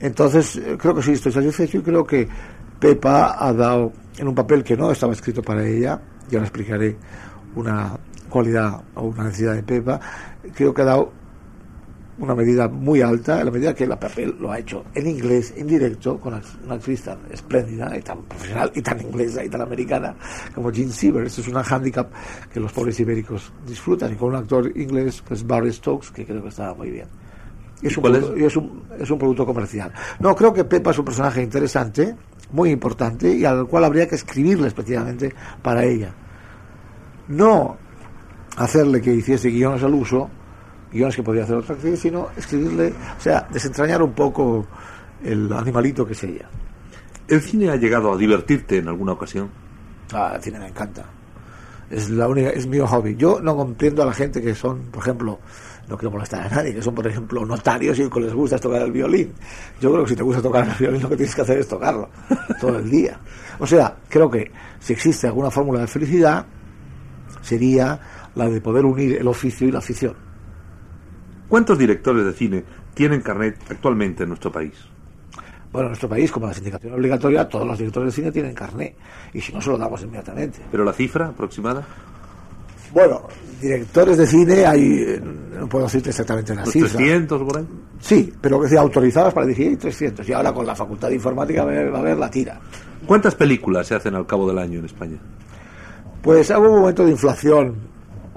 Entonces, 0.00 0.56
eh, 0.56 0.76
creo 0.78 0.94
que 0.94 1.02
sí, 1.02 1.12
estoy 1.12 1.30
satisfecho 1.30 1.78
y 1.78 1.82
creo 1.82 2.04
que 2.04 2.26
Pepa 2.78 3.36
ha 3.38 3.52
dado 3.52 3.92
en 4.18 4.28
un 4.28 4.34
papel 4.34 4.64
que 4.64 4.76
no 4.76 4.90
estaba 4.90 5.12
escrito 5.12 5.42
para 5.42 5.66
ella, 5.66 6.00
ya 6.30 6.38
le 6.38 6.46
explicaré 6.46 6.96
una 7.54 7.98
cualidad 8.30 8.80
o 8.94 9.02
una 9.02 9.24
necesidad 9.24 9.54
de 9.54 9.62
Pepa, 9.62 10.00
creo 10.54 10.72
que 10.72 10.82
ha 10.82 10.86
dado 10.86 11.12
una 12.18 12.34
medida 12.34 12.68
muy 12.68 13.00
alta, 13.00 13.40
en 13.40 13.46
la 13.46 13.50
medida 13.50 13.74
que 13.74 13.84
el 13.84 13.90
papel 13.90 14.36
lo 14.38 14.52
ha 14.52 14.58
hecho 14.58 14.84
en 14.94 15.06
inglés, 15.06 15.54
en 15.56 15.66
directo, 15.66 16.18
con 16.18 16.34
una 16.64 16.74
actriz 16.74 17.02
tan 17.02 17.18
espléndida 17.30 17.96
y 17.96 18.02
tan 18.02 18.22
profesional 18.22 18.70
y 18.74 18.82
tan 18.82 19.00
inglesa 19.00 19.44
y 19.44 19.48
tan 19.48 19.62
americana 19.62 20.14
como 20.54 20.70
Jean 20.70 20.90
Siever. 20.90 21.24
Esto 21.24 21.40
es 21.40 21.48
una 21.48 21.64
hándicap 21.64 22.10
que 22.52 22.60
los 22.60 22.72
pobres 22.72 23.00
ibéricos 23.00 23.52
disfrutan 23.66 24.12
y 24.12 24.16
con 24.16 24.30
un 24.30 24.36
actor 24.36 24.70
inglés, 24.76 25.22
que 25.22 25.34
es 25.34 25.46
Barry 25.46 25.72
Stokes, 25.72 26.10
que 26.10 26.26
creo 26.26 26.42
que 26.42 26.48
estaba 26.48 26.74
muy 26.74 26.90
bien 26.90 27.19
es 27.82 27.96
un, 27.96 28.02
producto, 28.02 28.36
es? 28.36 28.56
un, 28.56 28.82
es 28.98 29.10
un 29.10 29.18
producto 29.18 29.46
comercial. 29.46 29.92
No, 30.18 30.34
creo 30.34 30.52
que 30.52 30.64
Pepa 30.64 30.90
es 30.90 30.98
un 30.98 31.04
personaje 31.04 31.42
interesante, 31.42 32.14
muy 32.52 32.70
importante, 32.70 33.34
y 33.34 33.44
al 33.44 33.66
cual 33.66 33.84
habría 33.84 34.08
que 34.08 34.16
escribirle 34.16 34.68
especialmente 34.68 35.34
para 35.62 35.84
ella. 35.84 36.12
No 37.28 37.76
hacerle 38.56 39.00
que 39.00 39.14
hiciese 39.14 39.50
guiones 39.50 39.82
al 39.82 39.94
uso, 39.94 40.28
guiones 40.92 41.16
que 41.16 41.22
podría 41.22 41.44
hacer 41.44 41.56
otra 41.56 41.74
actriz, 41.74 42.00
sino 42.00 42.28
escribirle, 42.36 42.92
o 43.18 43.20
sea, 43.20 43.46
desentrañar 43.50 44.02
un 44.02 44.12
poco 44.12 44.66
el 45.22 45.52
animalito 45.52 46.06
que 46.06 46.12
es 46.12 46.24
ella. 46.24 46.48
¿El 47.28 47.40
cine 47.40 47.70
ha 47.70 47.76
llegado 47.76 48.12
a 48.12 48.16
divertirte 48.16 48.78
en 48.78 48.88
alguna 48.88 49.12
ocasión? 49.12 49.48
Ah, 50.12 50.32
el 50.34 50.42
cine 50.42 50.58
me 50.58 50.66
encanta. 50.66 51.04
Es 51.88 52.10
la 52.10 52.28
única, 52.28 52.50
es 52.50 52.66
mi 52.66 52.78
hobby. 52.78 53.16
Yo 53.16 53.40
no 53.40 53.56
comprendo 53.56 54.02
a 54.02 54.06
la 54.06 54.12
gente 54.12 54.42
que 54.42 54.54
son, 54.54 54.82
por 54.90 55.02
ejemplo, 55.02 55.38
no 55.90 55.98
quiero 55.98 56.12
molestar 56.12 56.46
a 56.46 56.48
nadie, 56.48 56.72
que 56.72 56.80
son, 56.80 56.94
por 56.94 57.06
ejemplo, 57.06 57.44
notarios 57.44 57.98
y 57.98 58.08
que 58.08 58.20
les 58.20 58.32
gusta 58.32 58.58
tocar 58.58 58.82
el 58.82 58.92
violín. 58.92 59.32
Yo 59.80 59.90
creo 59.90 60.04
que 60.04 60.10
si 60.10 60.16
te 60.16 60.22
gusta 60.22 60.40
tocar 60.40 60.66
el 60.66 60.74
violín, 60.78 61.02
lo 61.02 61.08
que 61.08 61.16
tienes 61.16 61.34
que 61.34 61.42
hacer 61.42 61.58
es 61.58 61.68
tocarlo 61.68 62.08
todo 62.60 62.78
el 62.78 62.88
día. 62.88 63.18
O 63.58 63.66
sea, 63.66 63.96
creo 64.08 64.30
que 64.30 64.50
si 64.78 64.92
existe 64.92 65.26
alguna 65.26 65.50
fórmula 65.50 65.80
de 65.80 65.88
felicidad, 65.88 66.46
sería 67.42 68.00
la 68.36 68.48
de 68.48 68.60
poder 68.60 68.84
unir 68.84 69.18
el 69.18 69.26
oficio 69.26 69.66
y 69.66 69.72
la 69.72 69.78
afición. 69.78 70.14
¿Cuántos 71.48 71.76
directores 71.76 72.24
de 72.24 72.32
cine 72.32 72.64
tienen 72.94 73.20
carnet 73.20 73.58
actualmente 73.68 74.22
en 74.22 74.28
nuestro 74.28 74.52
país? 74.52 74.74
Bueno, 75.72 75.86
en 75.86 75.90
nuestro 75.90 76.08
país, 76.08 76.30
como 76.30 76.46
la 76.46 76.54
sindicación 76.54 76.94
obligatoria, 76.94 77.48
todos 77.48 77.66
los 77.66 77.78
directores 77.78 78.14
de 78.14 78.22
cine 78.22 78.32
tienen 78.32 78.54
carnet. 78.54 78.96
Y 79.32 79.40
si 79.40 79.52
no, 79.52 79.60
se 79.60 79.70
lo 79.70 79.78
damos 79.78 80.02
inmediatamente. 80.02 80.60
¿Pero 80.70 80.84
la 80.84 80.92
cifra 80.92 81.28
aproximada? 81.28 81.84
Bueno, 82.92 83.22
directores 83.60 84.18
de 84.18 84.26
cine 84.26 84.66
hay, 84.66 85.20
no 85.58 85.68
puedo 85.68 85.84
decirte 85.84 86.10
exactamente 86.10 86.54
la 86.54 86.66
cifra. 86.66 86.88
300 86.88 87.42
por 87.42 87.58
ahí? 87.58 87.68
Sí, 88.00 88.32
pero 88.40 88.60
que 88.60 88.68
sea 88.68 88.80
autorizadas 88.80 89.32
para 89.32 89.46
dirigir 89.46 89.78
300. 89.78 90.28
Y 90.28 90.32
ahora 90.32 90.52
con 90.52 90.66
la 90.66 90.74
Facultad 90.74 91.08
de 91.08 91.14
Informática 91.14 91.64
va 91.64 91.98
a 91.98 92.00
haber 92.00 92.16
la 92.16 92.30
tira. 92.30 92.60
¿Cuántas 93.06 93.34
películas 93.34 93.86
se 93.86 93.94
hacen 93.94 94.14
al 94.14 94.26
cabo 94.26 94.48
del 94.48 94.58
año 94.58 94.78
en 94.78 94.86
España? 94.86 95.18
Pues 96.22 96.50
hubo 96.50 96.70
un 96.70 96.80
momento 96.80 97.04
de 97.04 97.12
inflación 97.12 97.76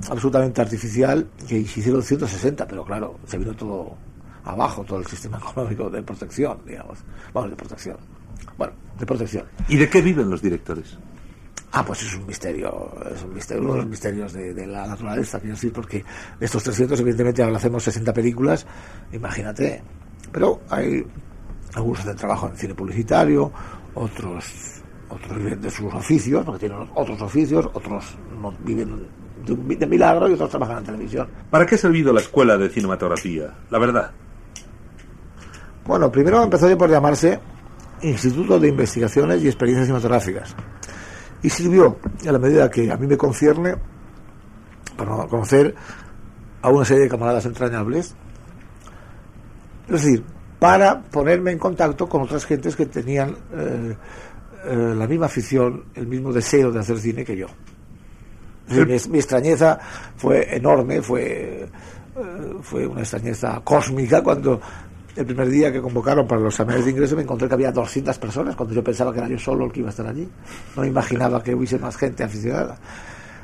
absolutamente 0.09 0.61
artificial 0.61 1.27
que 1.47 1.65
se 1.65 1.79
hicieron 1.79 2.01
160, 2.01 2.67
pero 2.67 2.83
claro, 2.83 3.19
se 3.25 3.37
vino 3.37 3.53
todo 3.53 3.95
abajo, 4.45 4.83
todo 4.83 4.99
el 4.99 5.05
sistema 5.05 5.37
económico 5.51 5.89
de 5.89 6.01
protección, 6.03 6.59
digamos. 6.65 6.99
Vamos, 7.33 7.49
de 7.49 7.55
protección. 7.55 7.97
Bueno, 8.57 8.73
de 8.99 9.05
protección. 9.05 9.45
¿Y 9.67 9.77
de 9.77 9.89
qué 9.89 10.01
viven 10.01 10.29
los 10.29 10.41
directores? 10.41 10.97
Ah, 11.75 11.83
pues 11.83 12.03
es 12.03 12.13
un 12.13 12.27
misterio, 12.27 12.91
es 13.15 13.23
un 13.23 13.33
misterio, 13.33 13.63
uno 13.63 13.73
de 13.73 13.79
los 13.79 13.87
misterios 13.87 14.31
de, 14.31 14.67
la 14.67 14.85
naturaleza, 14.85 15.39
quiero 15.39 15.55
decir, 15.55 15.73
porque 15.73 16.05
estos 16.39 16.61
300, 16.61 16.99
evidentemente, 16.99 17.41
ahora 17.41 17.57
hacemos 17.57 17.81
60 17.81 18.13
películas, 18.13 18.67
imagínate. 19.11 19.81
Pero 20.31 20.61
hay 20.69 21.03
algunos 21.73 22.01
hacen 22.01 22.15
trabajo 22.15 22.47
en 22.47 22.57
cine 22.57 22.75
publicitario, 22.75 23.51
otros, 23.95 24.83
otros 25.09 25.35
viven 25.35 25.59
de 25.61 25.71
sus 25.71 25.91
oficios, 25.91 26.45
porque 26.45 26.67
tienen 26.67 26.87
otros 26.93 27.19
oficios, 27.23 27.67
otros 27.73 28.19
no 28.39 28.51
viven 28.59 29.07
de, 29.43 29.75
de 29.75 29.87
milagro 29.87 30.29
y 30.29 30.33
otros 30.33 30.51
trabajan 30.51 30.77
en 30.77 30.83
televisión. 30.83 31.27
¿Para 31.49 31.65
qué 31.65 31.73
ha 31.73 31.79
servido 31.79 32.13
la 32.13 32.21
escuela 32.21 32.55
de 32.55 32.69
cinematografía? 32.69 33.51
La 33.71 33.79
verdad. 33.79 34.11
Bueno, 35.87 36.11
primero 36.11 36.43
empezó 36.43 36.77
por 36.77 36.91
llamarse 36.91 37.39
Instituto 38.03 38.59
de 38.59 38.67
Investigaciones 38.67 39.43
y 39.43 39.47
Experiencias 39.47 39.87
Cinematográficas 39.87 40.55
y 41.43 41.49
sirvió, 41.49 41.97
a 42.27 42.31
la 42.31 42.39
medida 42.39 42.69
que 42.71 42.89
a 42.89 42.97
mí 42.97 43.05
me 43.05 43.17
concierne, 43.17 43.75
para 44.97 45.27
conocer 45.27 45.75
a 46.61 46.69
una 46.69 46.85
serie 46.85 47.03
de 47.03 47.09
camaradas 47.09 47.45
entrañables, 47.45 48.15
es 49.87 50.03
decir, 50.03 50.23
para 50.59 51.01
ponerme 51.01 51.51
en 51.51 51.59
contacto 51.59 52.07
con 52.07 52.21
otras 52.21 52.45
gentes 52.45 52.75
que 52.75 52.85
tenían 52.85 53.35
eh, 53.53 53.95
eh, 54.65 54.93
la 54.95 55.05
misma 55.07 55.25
afición, 55.25 55.85
el 55.93 56.07
mismo 56.07 56.31
deseo 56.31 56.71
de 56.71 56.79
hacer 56.79 56.97
cine 56.99 57.25
que 57.25 57.35
yo. 57.35 57.47
mi, 58.69 58.93
extrañeza 58.93 59.77
fue 60.15 60.55
enorme, 60.55 61.01
fue, 61.01 61.63
eh, 61.63 61.69
fue 62.61 62.87
una 62.87 63.01
extrañeza 63.01 63.59
cósmica 63.61 64.23
cuando 64.23 64.61
el 65.15 65.25
primer 65.25 65.49
día 65.49 65.71
que 65.71 65.81
convocaron 65.81 66.27
para 66.27 66.41
los 66.41 66.53
exámenes 66.53 66.85
de 66.85 66.91
ingreso 66.91 67.15
me 67.15 67.21
encontré 67.21 67.47
que 67.47 67.53
había 67.53 67.71
200 67.71 68.17
personas, 68.17 68.55
cuando 68.55 68.73
yo 68.73 68.83
pensaba 68.83 69.11
que 69.11 69.19
era 69.19 69.27
yo 69.27 69.37
solo 69.37 69.65
el 69.65 69.71
que 69.71 69.79
iba 69.79 69.89
a 69.89 69.91
estar 69.91 70.07
allí. 70.07 70.27
No 70.75 70.85
imaginaba 70.85 71.43
que 71.43 71.53
hubiese 71.53 71.77
más 71.77 71.95
gente 71.97 72.23
aficionada. 72.23 72.77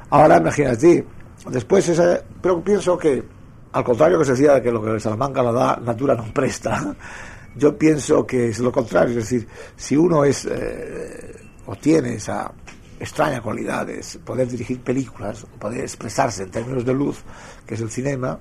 Ahora 0.09 0.37
imagínate, 0.37 1.05
después 1.49 1.87
esa, 1.89 2.21
pero 2.41 2.63
pienso 2.63 2.97
que, 2.97 3.23
al 3.71 3.83
contrario 3.83 4.17
que 4.17 4.25
se 4.25 4.31
decía 4.31 4.61
que 4.61 4.71
lo 4.71 4.83
que 4.83 4.99
Salamanca 4.99 5.43
lo 5.43 5.53
da, 5.53 5.79
Natura 5.83 6.15
no 6.15 6.33
presta, 6.33 6.95
yo 7.55 7.77
pienso 7.77 8.25
que 8.25 8.49
es 8.49 8.59
lo 8.59 8.71
contrario, 8.71 9.09
es 9.19 9.29
decir, 9.29 9.47
si 9.75 9.95
uno 9.95 10.23
es, 10.23 10.45
eh, 10.45 11.35
o 11.67 11.75
tiene 11.75 12.15
esa 12.15 12.51
extraña 12.99 13.41
cualidad 13.41 13.85
de 13.85 14.03
poder 14.25 14.47
dirigir 14.47 14.81
películas, 14.81 15.45
poder 15.59 15.81
expresarse 15.81 16.43
en 16.43 16.51
términos 16.51 16.83
de 16.83 16.93
luz, 16.93 17.21
que 17.65 17.75
es 17.75 17.81
el 17.81 17.91
cinema, 17.91 18.39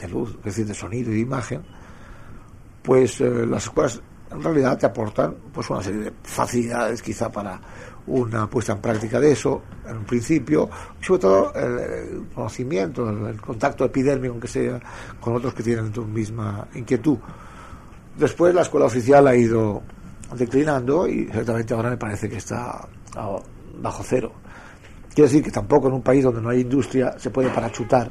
de 0.00 0.08
luz, 0.08 0.30
es 0.38 0.44
decir, 0.44 0.66
de 0.66 0.74
sonido 0.74 1.10
y 1.12 1.14
de 1.16 1.20
imagen, 1.20 1.62
pues 2.82 3.20
eh, 3.20 3.46
las 3.46 3.64
escuelas 3.64 4.00
en 4.30 4.42
realidad 4.42 4.78
te 4.78 4.86
aportan 4.86 5.34
pues 5.52 5.68
una 5.70 5.82
serie 5.82 6.00
de 6.00 6.12
facilidades 6.22 7.02
quizá 7.02 7.30
para 7.30 7.60
una 8.06 8.48
puesta 8.48 8.72
en 8.72 8.78
práctica 8.78 9.20
de 9.20 9.32
eso 9.32 9.62
en 9.86 9.98
un 9.98 10.04
principio, 10.04 10.68
sobre 11.00 11.20
todo 11.20 11.54
el, 11.54 12.26
conocimiento, 12.34 13.08
el, 13.08 13.40
contacto 13.40 13.84
epidérmico 13.84 14.40
que 14.40 14.48
sea 14.48 14.80
con 15.20 15.36
otros 15.36 15.54
que 15.54 15.62
tienen 15.62 15.92
tu 15.92 16.04
misma 16.04 16.66
inquietud. 16.74 17.18
Después 18.16 18.54
la 18.54 18.62
escuela 18.62 18.86
oficial 18.86 19.26
ha 19.26 19.36
ido 19.36 19.82
declinando 20.36 21.06
y 21.06 21.26
ciertamente 21.26 21.74
ahora 21.74 21.90
me 21.90 21.96
parece 21.96 22.28
que 22.28 22.36
está 22.36 22.88
bajo 23.80 24.02
cero. 24.04 24.32
Quiero 25.14 25.28
decir 25.28 25.44
que 25.44 25.50
tampoco 25.50 25.88
en 25.88 25.94
un 25.94 26.02
país 26.02 26.24
donde 26.24 26.40
no 26.40 26.48
hay 26.48 26.60
industria 26.60 27.18
se 27.18 27.30
puede 27.30 27.50
parachutar 27.50 28.10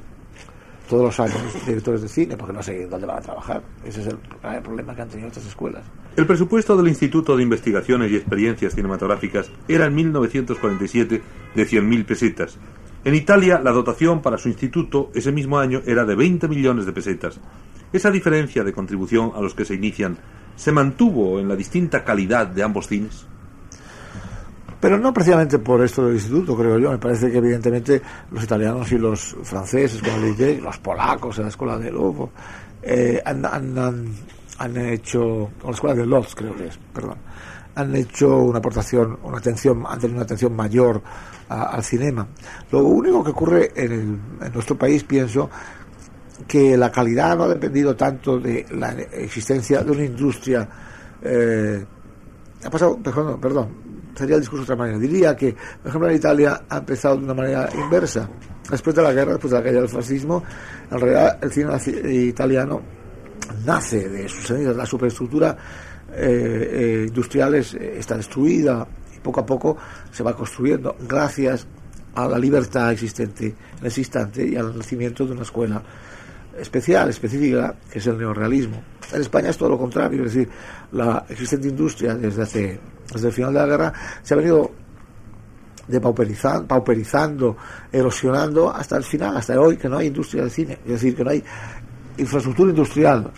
todos 0.92 1.06
los 1.06 1.20
años 1.22 1.66
directores 1.66 2.02
de 2.02 2.10
cine 2.10 2.36
porque 2.36 2.52
no 2.52 2.62
sé 2.62 2.86
dónde 2.86 3.08
van 3.08 3.20
a 3.20 3.22
trabajar. 3.22 3.64
Ese 3.86 4.02
es 4.02 4.08
el, 4.08 4.18
problema 4.62 4.94
que 4.94 5.02
han 5.02 5.08
tenido 5.08 5.30
estas 5.30 5.46
escuelas. 5.46 5.86
El 6.18 6.28
presupuesto 6.28 6.76
del 6.76 6.90
Instituto 6.90 7.38
de 7.38 7.44
Investigaciones 7.44 8.12
y 8.12 8.18
Experiencias 8.18 8.76
Cinematográficas 8.76 9.50
era 9.70 9.86
en 9.86 9.96
1947 9.96 11.22
de 11.56 11.66
100.000 11.66 12.06
pesetas. 12.06 12.58
En 13.06 13.16
Italia, 13.16 13.62
la 13.64 13.72
dotación 13.72 14.22
para 14.22 14.38
su 14.38 14.50
instituto 14.50 15.12
ese 15.16 15.32
mismo 15.32 15.60
año 15.60 15.82
era 15.86 16.04
de 16.04 16.14
20 16.14 16.50
millones 16.50 16.86
de 16.86 16.92
pesetas. 16.92 17.40
Esa 17.94 18.12
diferencia 18.12 18.66
de 18.66 18.74
contribución 18.74 19.32
a 19.34 19.40
los 19.40 19.56
que 19.56 19.64
se 19.64 19.76
inician 19.76 20.18
se 20.58 20.74
mantuvo 20.74 21.40
en 21.40 21.48
la 21.48 21.56
distinta 21.56 22.04
calidad 22.04 22.48
de 22.48 22.64
ambos 22.64 22.88
cines. 22.88 23.26
Pero 24.82 24.98
no 24.98 25.14
precisamente 25.14 25.60
por 25.60 25.84
esto 25.84 26.08
del 26.08 26.16
instituto, 26.16 26.58
creo 26.58 26.80
yo. 26.80 26.90
Me 26.90 26.98
parece 26.98 27.32
que 27.32 27.38
evidentemente 27.38 28.02
los 28.32 28.44
italianos 28.44 28.92
y 28.92 28.98
los 28.98 29.38
franceses, 29.44 30.02
como 30.02 30.18
le 30.18 30.60
los 30.60 30.80
polacos 30.80 31.38
en 31.38 31.44
la 31.44 31.50
escuela 31.50 31.78
de 31.78 31.92
Lobo, 31.92 32.32
eh, 32.82 33.22
han, 33.24 33.46
han, 33.46 34.78
hecho, 34.78 35.22
o 35.22 35.66
la 35.66 35.72
escuela 35.72 35.96
de 35.96 36.06
Lodz 36.08 36.34
creo 36.34 36.56
que 36.56 36.66
es, 36.66 36.80
perdón, 36.92 37.18
han 37.76 37.96
hecho 37.96 38.38
una 38.40 38.58
aportación, 38.58 39.20
una 39.24 39.38
atención, 39.38 39.84
han 39.88 40.00
tenido 40.00 40.18
una 40.18 40.24
atención 40.24 40.56
mayor 40.56 41.02
al 41.48 41.84
cinema. 41.84 42.28
Lo 42.72 42.84
único 42.84 43.24
que 43.24 43.32
ocurre 43.32 43.72
en, 43.76 44.20
nuestro 44.52 44.78
país, 44.78 45.04
pienso, 45.04 45.48
que 46.48 46.76
la 46.76 46.92
calidad 46.92 47.38
no 47.38 47.44
ha 47.44 47.50
dependido 47.50 47.96
tanto 47.96 48.40
de 48.40 48.66
la 48.72 48.94
existencia 48.94 49.84
de 49.84 49.92
una 49.92 50.06
industria. 50.06 50.68
Eh, 51.22 51.86
ha 52.64 52.70
pasado, 52.70 52.98
perdón, 52.98 53.40
perdón, 53.40 53.70
sería 54.16 54.36
el 54.36 54.42
discurso 54.42 54.66
de 54.66 54.74
otra 54.74 54.76
manera. 54.76 55.00
Diría 55.00 55.36
que, 55.36 55.54
por 55.54 55.90
ejemplo, 55.90 56.10
en 56.10 56.16
Italia 56.16 56.62
ha 56.70 56.78
empezado 56.78 57.18
de 57.18 57.24
una 57.24 57.34
manera 57.34 57.70
inversa. 57.74 58.30
Después 58.70 58.96
de 58.96 59.02
la 59.02 59.14
guerra, 59.14 59.34
después 59.34 59.52
de 59.52 59.58
la 59.58 59.64
caída 59.64 59.80
del 59.80 59.90
fascismo, 59.90 60.44
en 60.90 61.00
realidad 61.00 61.40
el 61.42 61.52
cine 61.52 62.14
italiano 62.14 62.82
nace 63.66 64.08
de 64.10 64.28
sus 64.30 64.46
cenizas. 64.46 64.76
La 64.76 64.86
superestructura 64.86 65.58
eh, 66.14 66.70
eh, 66.74 67.06
industrial 67.08 67.56
eh, 67.56 67.96
está 67.98 68.18
destruida 68.18 68.88
y 69.16 69.20
poco 69.20 69.42
a 69.42 69.46
poco 69.46 69.78
se 70.12 70.24
va 70.24 70.36
construyendo 70.36 70.96
gracias 71.08 71.66
a 72.16 72.28
la 72.28 72.38
libertad 72.38 72.92
existente 72.92 73.56
en 73.80 73.86
ese 73.86 74.02
instante 74.02 74.46
y 74.46 74.56
al 74.56 74.78
nacimiento 74.78 75.26
de 75.26 75.32
una 75.32 75.44
escuela 75.44 75.82
especial, 76.60 77.10
específica, 77.10 77.76
que 77.90 78.00
es 78.00 78.08
el 78.08 78.18
neorrealismo. 78.18 78.82
En 79.14 79.22
España 79.22 79.50
es 79.50 79.58
todo 79.58 79.70
lo 79.70 79.78
contrario, 79.78 80.26
es 80.26 80.34
decir, 80.34 80.50
la 80.92 81.26
existente 81.30 81.70
industria 81.70 82.16
desde 82.16 82.42
hace 82.42 82.80
desde 83.12 83.28
el 83.28 83.34
final 83.34 83.54
de 83.54 83.60
la 83.60 83.66
guerra 83.66 83.94
se 84.22 84.34
ha 84.34 84.38
venido 84.38 84.72
depauperizando, 85.88 86.68
pauperizando, 86.68 87.58
erosionando 87.92 88.74
hasta 88.74 88.98
el 88.98 89.04
final, 89.04 89.36
hasta 89.38 89.60
hoy, 89.60 89.78
que 89.78 89.90
no 89.90 89.98
hay 89.98 90.08
industria 90.08 90.44
de 90.44 90.50
cine, 90.50 90.80
es 90.86 90.92
decir, 90.92 91.16
que 91.16 91.24
no 91.24 91.32
hay 91.32 91.44
infraestructura 92.18 92.70
industrial. 92.70 93.32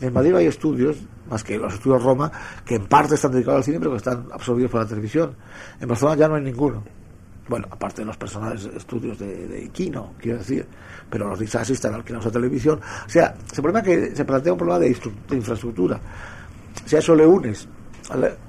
En 0.00 0.12
Madrid 0.12 0.34
hay 0.34 0.46
estudios, 0.46 0.96
más 1.28 1.44
que 1.44 1.58
los 1.58 1.74
estudios 1.74 2.02
Roma, 2.02 2.30
que 2.64 2.76
en 2.76 2.86
parte 2.86 3.14
están 3.14 3.32
dedicados 3.32 3.58
al 3.58 3.64
cine, 3.64 3.78
pero 3.78 3.92
que 3.92 3.98
están 3.98 4.26
absorbidos 4.32 4.70
por 4.70 4.80
la 4.80 4.86
televisión. 4.86 5.34
En 5.80 5.88
Barcelona 5.88 6.16
ya 6.16 6.28
no 6.28 6.34
hay 6.36 6.42
ninguno. 6.42 6.82
Bueno, 7.48 7.66
aparte 7.70 8.02
de 8.02 8.06
los 8.06 8.16
personales 8.16 8.64
estudios 8.64 9.18
de, 9.18 9.48
de 9.48 9.64
Iquino, 9.64 10.14
quiero 10.18 10.38
decir, 10.38 10.66
pero 11.10 11.28
los 11.28 11.38
disas 11.38 11.68
están 11.68 11.94
alquilados 11.94 12.26
a 12.26 12.30
televisión. 12.30 12.80
O 13.06 13.08
sea, 13.08 13.34
se, 13.52 13.60
problema 13.60 13.82
que 13.82 14.14
se 14.14 14.24
plantea 14.24 14.52
un 14.52 14.58
problema 14.58 14.78
de, 14.78 14.96
de 15.28 15.36
infraestructura. 15.36 16.00
Si 16.84 16.96
a 16.96 17.00
eso 17.00 17.14
le 17.14 17.26
unes 17.26 17.68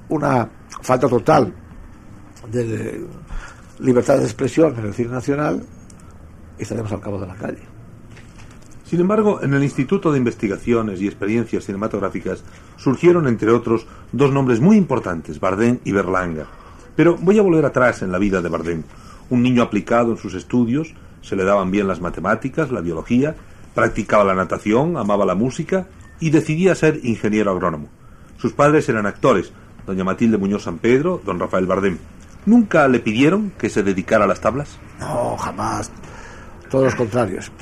una 0.08 0.48
falta 0.82 1.08
total 1.08 1.54
de 2.50 3.06
libertad 3.78 4.18
de 4.18 4.24
expresión 4.24 4.78
en 4.78 4.86
el 4.86 4.94
cine 4.94 5.10
nacional, 5.10 5.64
estaremos 6.58 6.92
al 6.92 7.00
cabo 7.00 7.20
de 7.20 7.26
la 7.26 7.34
calle. 7.34 7.62
Sin 8.84 9.00
embargo, 9.00 9.40
en 9.42 9.54
el 9.54 9.62
Instituto 9.62 10.12
de 10.12 10.18
Investigaciones 10.18 11.00
y 11.00 11.06
Experiencias 11.06 11.64
Cinematográficas 11.64 12.44
surgieron, 12.76 13.26
entre 13.26 13.50
otros, 13.50 13.86
dos 14.12 14.30
nombres 14.32 14.60
muy 14.60 14.76
importantes, 14.76 15.40
Bardem 15.40 15.78
y 15.84 15.92
Berlanga. 15.92 16.46
Pero 16.94 17.16
voy 17.16 17.38
a 17.38 17.42
volver 17.42 17.64
atrás 17.64 18.02
en 18.02 18.12
la 18.12 18.18
vida 18.18 18.42
de 18.42 18.50
Bardem. 18.50 18.82
Un 19.30 19.42
niño 19.42 19.62
aplicado 19.62 20.10
en 20.10 20.18
sus 20.18 20.34
estudios, 20.34 20.94
se 21.22 21.36
le 21.36 21.44
daban 21.44 21.70
bien 21.70 21.88
las 21.88 22.02
matemáticas, 22.02 22.70
la 22.70 22.82
biología, 22.82 23.34
practicaba 23.74 24.24
la 24.24 24.34
natación, 24.34 24.98
amaba 24.98 25.24
la 25.24 25.34
música 25.34 25.86
y 26.20 26.28
decidía 26.28 26.74
ser 26.74 27.00
ingeniero 27.02 27.50
agrónomo. 27.50 27.88
Sus 28.36 28.52
padres 28.52 28.88
eran 28.90 29.06
actores, 29.06 29.52
doña 29.86 30.04
Matilde 30.04 30.38
Muñoz 30.38 30.64
San 30.64 30.78
Pedro, 30.78 31.20
don 31.24 31.38
Rafael 31.38 31.66
Bardem. 31.66 31.98
¿Nunca 32.46 32.88
le 32.88 33.00
pidieron 33.00 33.50
que 33.58 33.70
se 33.70 33.82
dedicara 33.82 34.24
a 34.24 34.26
las 34.26 34.40
tablas? 34.40 34.78
No, 34.98 35.36
jamás. 35.36 35.90
Todos 36.68 36.86
los 36.86 36.94
contrarios. 36.94 37.52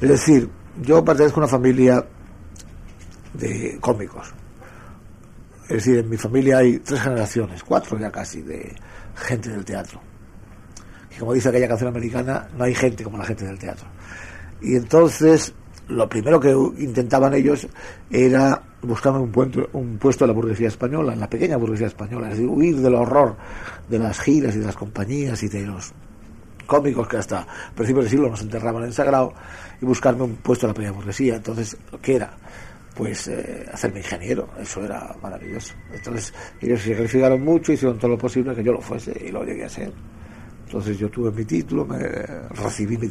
Es 0.00 0.08
decir, 0.08 0.50
yo 0.82 1.04
pertenezco 1.04 1.40
a 1.40 1.44
una 1.44 1.48
familia 1.48 2.04
de 3.32 3.78
cómicos. 3.80 4.34
Es 5.64 5.76
decir, 5.76 5.98
en 5.98 6.08
mi 6.08 6.16
familia 6.16 6.58
hay 6.58 6.78
tres 6.78 7.00
generaciones, 7.00 7.62
cuatro 7.64 7.98
ya 7.98 8.10
casi, 8.10 8.42
de 8.42 8.74
gente 9.16 9.48
del 9.48 9.64
teatro. 9.64 10.00
Y 11.14 11.18
como 11.18 11.32
dice 11.32 11.48
aquella 11.48 11.68
canción 11.68 11.88
americana, 11.88 12.48
no 12.56 12.64
hay 12.64 12.74
gente 12.74 13.02
como 13.02 13.18
la 13.18 13.24
gente 13.24 13.46
del 13.46 13.58
teatro. 13.58 13.86
Y 14.60 14.76
entonces, 14.76 15.54
lo 15.88 16.08
primero 16.08 16.38
que 16.38 16.50
intentaban 16.78 17.34
ellos 17.34 17.66
era 18.10 18.62
buscando 18.86 19.20
un, 19.20 19.30
puesto, 19.30 19.68
un 19.72 19.98
puesto 19.98 20.24
en 20.24 20.28
la 20.28 20.34
burguesía 20.34 20.68
española, 20.68 21.12
en 21.12 21.20
la 21.20 21.28
pequeña 21.28 21.56
burguesía 21.56 21.86
española, 21.86 22.28
es 22.28 22.34
decir, 22.34 22.48
huir 22.48 22.76
del 22.76 22.94
horror 22.94 23.36
de 23.88 23.98
las 23.98 24.20
giras 24.20 24.54
y 24.56 24.58
de 24.58 24.66
las 24.66 24.76
compañías 24.76 25.42
y 25.42 25.48
de 25.48 25.66
los 25.66 25.92
cómicos 26.66 27.08
que 27.08 27.16
hasta 27.16 27.46
principios 27.74 28.04
del 28.04 28.10
siglo 28.10 28.30
nos 28.30 28.42
enterraban 28.42 28.84
en 28.84 28.92
Sagrado 28.92 29.32
y 29.80 29.84
buscarme 29.84 30.24
un 30.24 30.36
puesto 30.36 30.66
en 30.66 30.68
la 30.68 30.74
pequeña 30.74 30.92
burguesía. 30.92 31.36
Entonces, 31.36 31.76
¿qué 32.02 32.16
era? 32.16 32.36
Pues 32.94 33.28
eh, 33.28 33.66
hacerme 33.72 33.98
ingeniero, 34.00 34.48
eso 34.58 34.82
era 34.82 35.14
maravilloso. 35.22 35.74
Entonces, 35.92 36.32
ellos 36.60 36.80
se 36.80 36.90
sacrificaron 36.90 37.42
mucho, 37.42 37.72
hicieron 37.72 37.98
todo 37.98 38.12
lo 38.12 38.18
posible 38.18 38.54
que 38.54 38.64
yo 38.64 38.72
lo 38.72 38.80
fuese 38.80 39.12
y 39.26 39.30
lo 39.30 39.44
llegué 39.44 39.64
a 39.64 39.68
ser. 39.68 39.92
Entonces 40.66 40.98
yo 40.98 41.08
tuve 41.08 41.30
mi 41.30 41.44
título, 41.44 41.86
me 41.86 41.98
recibí 41.98 42.98
mi, 42.98 43.08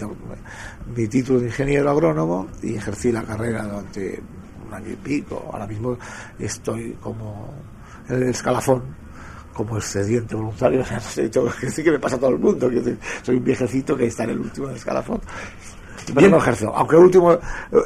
mi 0.93 1.07
título 1.07 1.39
de 1.39 1.45
ingeniero 1.45 1.89
agrónomo 1.89 2.47
y 2.61 2.75
ejercí 2.75 3.13
la 3.13 3.23
carrera 3.23 3.63
durante 3.63 4.21
año 4.75 4.91
y 4.91 4.95
pico. 4.95 5.49
Ahora 5.51 5.67
mismo 5.67 5.97
estoy 6.39 6.97
como 7.01 7.53
en 8.09 8.15
el 8.15 8.29
escalafón, 8.29 8.83
como 9.53 9.77
excediente 9.77 10.35
voluntario. 10.35 10.83
Que 11.59 11.69
sí 11.69 11.83
que 11.83 11.91
me 11.91 11.99
pasa 11.99 12.15
a 12.15 12.19
todo 12.19 12.31
el 12.31 12.39
mundo. 12.39 12.69
Que 12.69 12.97
soy 13.23 13.37
un 13.37 13.43
viejecito 13.43 13.95
que 13.95 14.07
está 14.07 14.23
en 14.23 14.31
el 14.31 14.39
último 14.39 14.69
escalafón. 14.69 15.19
Pero 16.13 16.29
no 16.29 16.37
ejerzo. 16.37 16.71
Aunque 16.75 16.95
el 16.95 17.03
último, 17.03 17.37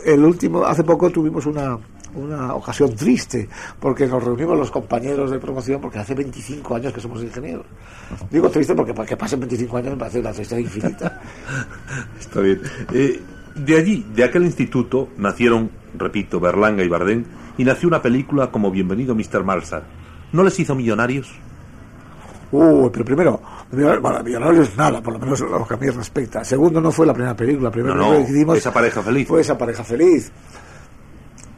el 0.06 0.26
último, 0.26 0.66
hace 0.66 0.84
poco 0.84 1.10
tuvimos 1.10 1.46
una, 1.46 1.78
una 2.16 2.54
ocasión 2.56 2.94
triste, 2.96 3.48
porque 3.80 4.08
nos 4.08 4.24
reunimos 4.24 4.58
los 4.58 4.72
compañeros 4.72 5.32
de 5.32 5.40
promoción, 5.40 5.80
porque 5.80 6.00
hace 6.00 6.16
25 6.16 6.76
años 6.76 6.94
que 6.94 7.00
somos 7.00 7.22
ingenieros. 7.24 7.66
Digo 8.30 8.50
triste 8.50 8.76
porque 8.76 8.94
para 8.94 9.08
que 9.08 9.16
pasen 9.16 9.40
25 9.40 9.78
años 9.78 9.92
me 9.92 9.98
parece 9.98 10.20
una 10.20 10.34
tristeza 10.34 10.60
infinita. 10.60 11.22
Está 12.20 12.42
bien. 12.42 12.62
Eh, 12.94 13.22
de 13.56 13.78
allí, 13.78 14.06
de 14.14 14.24
aquel 14.24 14.44
instituto, 14.44 15.10
nacieron, 15.18 15.70
repito, 15.98 16.40
Berlanga 16.40 16.84
y 16.84 16.88
Bardem, 16.88 17.24
y 17.58 17.64
nació 17.64 17.88
una 17.88 18.02
película 18.02 18.52
como 18.52 18.72
Bienvenido 18.72 19.16
Mr. 19.16 19.44
Malsar. 19.44 19.84
¿No 20.32 20.44
les 20.44 20.60
hizo 20.60 20.76
millonarios? 20.76 21.32
Uh, 22.52 22.90
pero 22.92 23.06
primero, 23.06 23.42
bueno, 23.72 24.24
millonarios 24.24 24.76
nada, 24.76 25.02
por 25.02 25.14
lo 25.14 25.20
menos 25.20 25.40
lo 25.42 25.68
que 25.68 25.74
a 25.74 25.78
mí 25.78 25.90
respecta. 25.90 26.44
Segundo, 26.44 26.82
no 26.82 26.92
fue 26.92 27.06
la 27.06 27.14
primera 27.14 27.36
película. 27.36 27.70
Primero 27.70 27.96
no. 27.96 28.56
Esa 28.56 28.74
pareja 28.74 29.02
feliz. 29.02 29.28
Fue 29.28 29.42
esa 29.42 29.58
pareja 29.58 29.84
feliz. 29.84 30.32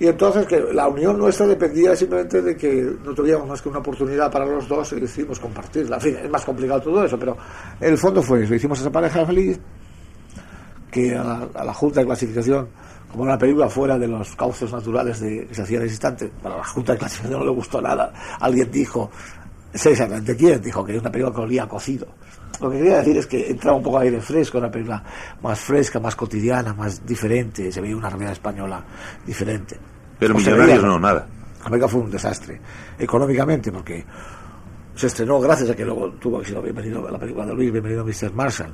Y 0.02 0.08
entonces 0.08 0.48
que 0.48 0.60
la 0.74 0.88
unión 0.88 1.15
nuestra 1.17 1.46
dependía 1.46 1.96
simplemente 1.96 2.41
de 2.41 2.58
que 2.58 2.91
no 3.06 3.13
tuviéramos 3.13 3.48
más 3.48 3.62
que 3.62 3.70
una 3.70 3.80
oportunidad 3.80 4.32
para 4.32 4.48
los 4.48 4.67
dos 4.67 4.91
y 4.94 5.00
decidimos 5.00 5.39
compartirla. 5.39 5.98
En 5.98 6.02
fin, 6.02 6.17
es 6.24 6.30
más 6.30 6.44
complicado 6.44 6.82
todo 6.82 7.06
eso, 7.06 7.20
pero 7.20 7.38
el 7.80 7.98
fondo 8.00 8.24
fue 8.24 8.44
eso. 8.44 8.56
Hicimos 8.56 8.80
esa 8.80 8.91
pareja 8.91 9.24
feliz 9.28 9.60
que 10.89 11.15
a 11.15 11.48
la, 11.63 11.74
Junta 11.74 12.00
de 12.00 12.08
Clasificación, 12.08 12.67
como 13.12 13.24
una 13.24 13.38
película 13.38 13.69
fuera 13.69 13.97
de 13.97 14.08
los 14.08 14.36
cauces 14.36 14.71
naturales 14.71 15.19
de, 15.19 15.47
que 15.47 15.54
se 15.54 15.62
hacía 15.62 15.78
en 15.78 15.84
ese 15.84 15.93
instante, 15.93 16.32
para 16.41 16.58
la 16.58 16.63
Junta 16.63 16.93
de 16.93 17.00
Clasificación 17.00 17.39
no 17.39 17.45
le 17.45 17.52
gustó 17.52 17.82
nada. 17.82 18.13
Alguien 18.39 18.71
dijo, 18.71 19.12
exactamente. 19.74 20.36
¿Quién 20.36 20.62
dijo 20.62 20.84
que 20.84 20.95
es 20.95 21.02
una 21.02 21.12
película 21.12 21.36
que 21.36 21.41
olía 21.41 21.63
a 21.63 21.67
cocido? 21.67 22.08
Lo 22.62 22.69
que 22.69 22.78
quería 22.78 22.97
decir 22.97 23.17
es 23.17 23.28
que 23.28 23.50
entraba 23.50 23.78
un 23.78 23.84
poco 23.84 24.00
de 24.00 24.06
aire 24.06 24.21
fresco, 24.21 24.58
una 24.60 24.71
película 24.71 25.04
más 25.41 25.60
fresca, 25.60 26.00
más 26.00 26.15
cotidiana, 26.15 26.74
más 26.74 27.06
diferente. 27.06 27.71
Se 27.71 27.82
veía 27.82 27.97
una 27.97 28.10
realidad 28.10 28.34
española 28.34 28.84
diferente. 29.26 29.78
Pero 30.19 30.36
O 30.36 30.38
Millonarios 30.38 30.67
veía, 30.67 30.88
no, 30.88 31.00
nada. 31.00 31.28
América 31.63 31.88
fue 31.88 32.02
un 32.02 32.12
desastre 32.12 32.60
económicamente 32.97 33.71
porque 33.71 34.06
se 34.95 35.08
estrenó 35.08 35.39
gracias 35.39 35.69
a 35.69 35.76
que 35.76 35.86
luego 35.86 36.12
tuvo 36.13 36.41
éxito 36.41 36.62
bienvenido 36.62 37.10
la 37.10 37.19
película 37.19 37.45
de 37.45 37.54
Luis 37.54 37.71
bienvenido 37.71 38.04
Mr. 38.04 38.34
Marshall 38.34 38.74